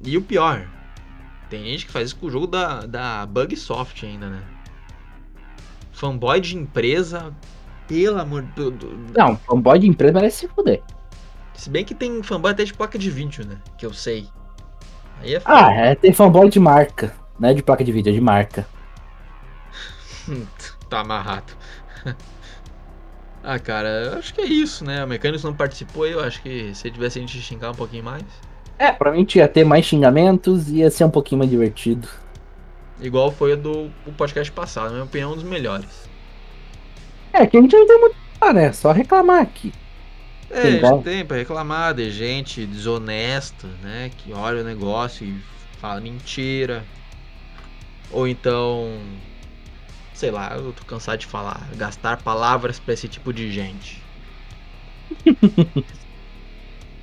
E 0.03 0.17
o 0.17 0.21
pior, 0.21 0.67
tem 1.49 1.63
gente 1.63 1.85
que 1.85 1.91
faz 1.91 2.07
isso 2.09 2.17
com 2.17 2.27
o 2.27 2.29
jogo 2.29 2.47
da, 2.47 2.85
da 2.85 3.25
Bugsoft 3.25 4.05
ainda, 4.05 4.29
né? 4.29 4.43
Fanboy 5.93 6.41
de 6.41 6.57
empresa, 6.57 7.33
pelo 7.87 8.19
amor 8.19 8.43
de 8.43 8.71
Deus. 8.71 8.75
Não, 9.15 9.37
fanboy 9.37 9.79
de 9.79 9.87
empresa 9.87 10.13
merece 10.13 10.39
se 10.39 10.47
fuder. 10.49 10.83
Se 11.55 11.69
bem 11.69 11.85
que 11.85 11.95
tem 11.95 12.21
fanboy 12.21 12.51
até 12.51 12.63
de 12.63 12.73
placa 12.73 12.97
de 12.97 13.09
vídeo, 13.09 13.45
né? 13.45 13.57
Que 13.77 13.85
eu 13.85 13.93
sei. 13.93 14.27
É 15.23 15.41
Ah, 15.45 15.71
é, 15.71 15.95
tem 15.95 16.13
fanboy 16.13 16.49
de 16.49 16.59
marca. 16.59 17.15
Não 17.39 17.49
é 17.49 17.53
de 17.53 17.63
placa 17.63 17.83
de 17.83 17.91
vídeo, 17.91 18.09
é 18.09 18.13
de 18.13 18.21
marca. 18.21 18.67
tá 20.89 20.99
amarrado. 20.99 21.53
ah, 23.43 23.59
cara, 23.59 23.89
eu 23.89 24.19
acho 24.19 24.33
que 24.33 24.41
é 24.41 24.45
isso, 24.45 24.83
né? 24.83 25.03
O 25.03 25.07
Mecânicos 25.07 25.43
não 25.43 25.53
participou, 25.53 26.05
eu 26.05 26.19
acho 26.19 26.41
que 26.41 26.73
se 26.73 26.91
tivesse 26.91 27.19
a 27.19 27.21
gente 27.21 27.39
xingar 27.39 27.71
um 27.71 27.75
pouquinho 27.75 28.03
mais. 28.03 28.23
É, 28.77 28.91
provavelmente 28.91 29.37
ia 29.37 29.47
ter 29.47 29.63
mais 29.63 29.85
xingamentos 29.85 30.69
e 30.69 30.77
ia 30.77 30.91
ser 30.91 31.05
um 31.05 31.09
pouquinho 31.09 31.39
mais 31.39 31.49
divertido. 31.49 32.07
Igual 32.99 33.31
foi 33.31 33.53
o 33.53 33.57
do 33.57 33.91
o 34.05 34.11
podcast 34.15 34.51
passado, 34.51 34.87
na 34.87 34.91
minha 34.91 35.03
opinião, 35.03 35.31
um 35.31 35.35
dos 35.35 35.43
melhores. 35.43 36.09
É, 37.33 37.45
que 37.45 37.57
a 37.57 37.61
gente 37.61 37.75
não 37.75 37.87
tem 37.87 37.99
muito. 37.99 38.15
Ah, 38.39 38.53
né? 38.53 38.71
Só 38.71 38.91
reclamar 38.91 39.41
aqui. 39.41 39.73
É, 40.49 40.61
gente 40.71 40.77
igual. 40.77 41.01
tem 41.01 41.25
pra 41.25 41.37
reclamar 41.37 41.93
de 41.93 42.11
gente 42.11 42.65
desonesta, 42.65 43.67
né? 43.81 44.11
Que 44.17 44.31
olha 44.31 44.61
o 44.61 44.63
negócio 44.63 45.25
e 45.25 45.35
fala 45.79 45.99
mentira. 45.99 46.85
Ou 48.11 48.27
então. 48.27 48.99
Sei 50.13 50.31
lá, 50.31 50.55
eu 50.55 50.71
tô 50.71 50.85
cansado 50.85 51.19
de 51.19 51.25
falar. 51.25 51.67
Gastar 51.75 52.21
palavras 52.21 52.79
pra 52.79 52.93
esse 52.93 53.07
tipo 53.07 53.33
de 53.33 53.51
gente. 53.51 54.01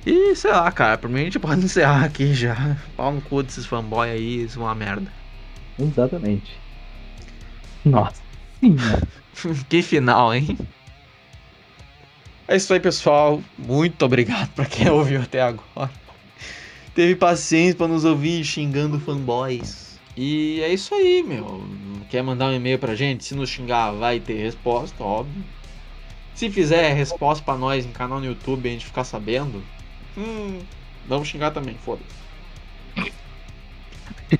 e 0.05 0.35
sei 0.35 0.51
lá, 0.51 0.71
cara, 0.71 0.97
pra 0.97 1.09
mim 1.09 1.21
a 1.21 1.23
gente 1.25 1.39
pode 1.39 1.63
encerrar 1.63 2.05
aqui 2.05 2.33
já. 2.33 2.77
Pau 2.95 3.11
no 3.11 3.21
cu 3.21 3.43
desses 3.43 3.65
fanboy 3.65 4.09
aí, 4.09 4.43
isso 4.43 4.59
é 4.59 4.63
uma 4.63 4.73
merda. 4.73 5.11
Exatamente. 5.77 6.57
Nossa. 7.85 8.21
que 9.69 9.81
final, 9.81 10.33
hein? 10.33 10.57
É 12.53 12.55
isso 12.55 12.71
aí, 12.71 12.79
pessoal. 12.79 13.41
Muito 13.57 14.05
obrigado 14.05 14.47
pra 14.53 14.65
quem 14.65 14.87
ouviu 14.87 15.23
até 15.23 15.41
agora. 15.41 15.89
Teve 16.93 17.15
paciência 17.15 17.75
pra 17.75 17.87
nos 17.87 18.05
ouvir 18.05 18.45
xingando 18.45 18.99
fanboys. 18.99 19.99
E 20.15 20.61
é 20.61 20.71
isso 20.71 20.93
aí, 20.93 21.23
meu. 21.23 21.65
Quer 22.11 22.21
mandar 22.21 22.49
um 22.49 22.53
e-mail 22.53 22.77
pra 22.77 22.93
gente? 22.93 23.25
Se 23.25 23.33
nos 23.33 23.49
xingar, 23.49 23.93
vai 23.93 24.19
ter 24.19 24.35
resposta, 24.35 25.03
óbvio. 25.03 25.43
Se 26.35 26.47
fizer 26.51 26.93
resposta 26.93 27.43
pra 27.43 27.57
nós 27.57 27.87
em 27.87 27.91
canal 27.91 28.19
no 28.19 28.27
YouTube 28.27 28.67
e 28.67 28.69
a 28.69 28.73
gente 28.73 28.85
ficar 28.85 29.03
sabendo, 29.03 29.63
hum, 30.15 30.59
vamos 31.07 31.27
xingar 31.27 31.49
também, 31.49 31.75
foda-se. 31.83 32.05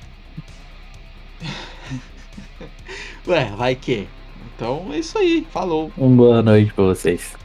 Ué, 3.26 3.52
vai 3.56 3.74
que. 3.74 4.06
Então 4.54 4.92
é 4.92 5.00
isso 5.00 5.18
aí, 5.18 5.44
falou. 5.50 5.90
Uma 5.96 6.14
boa 6.16 6.42
noite 6.42 6.72
pra 6.72 6.84
vocês. 6.84 7.42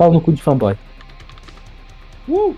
Pau 0.00 0.12
no 0.12 0.20
cu 0.20 0.32
de 0.32 0.40
fanboy. 0.40 0.76
Uh! 2.26 2.54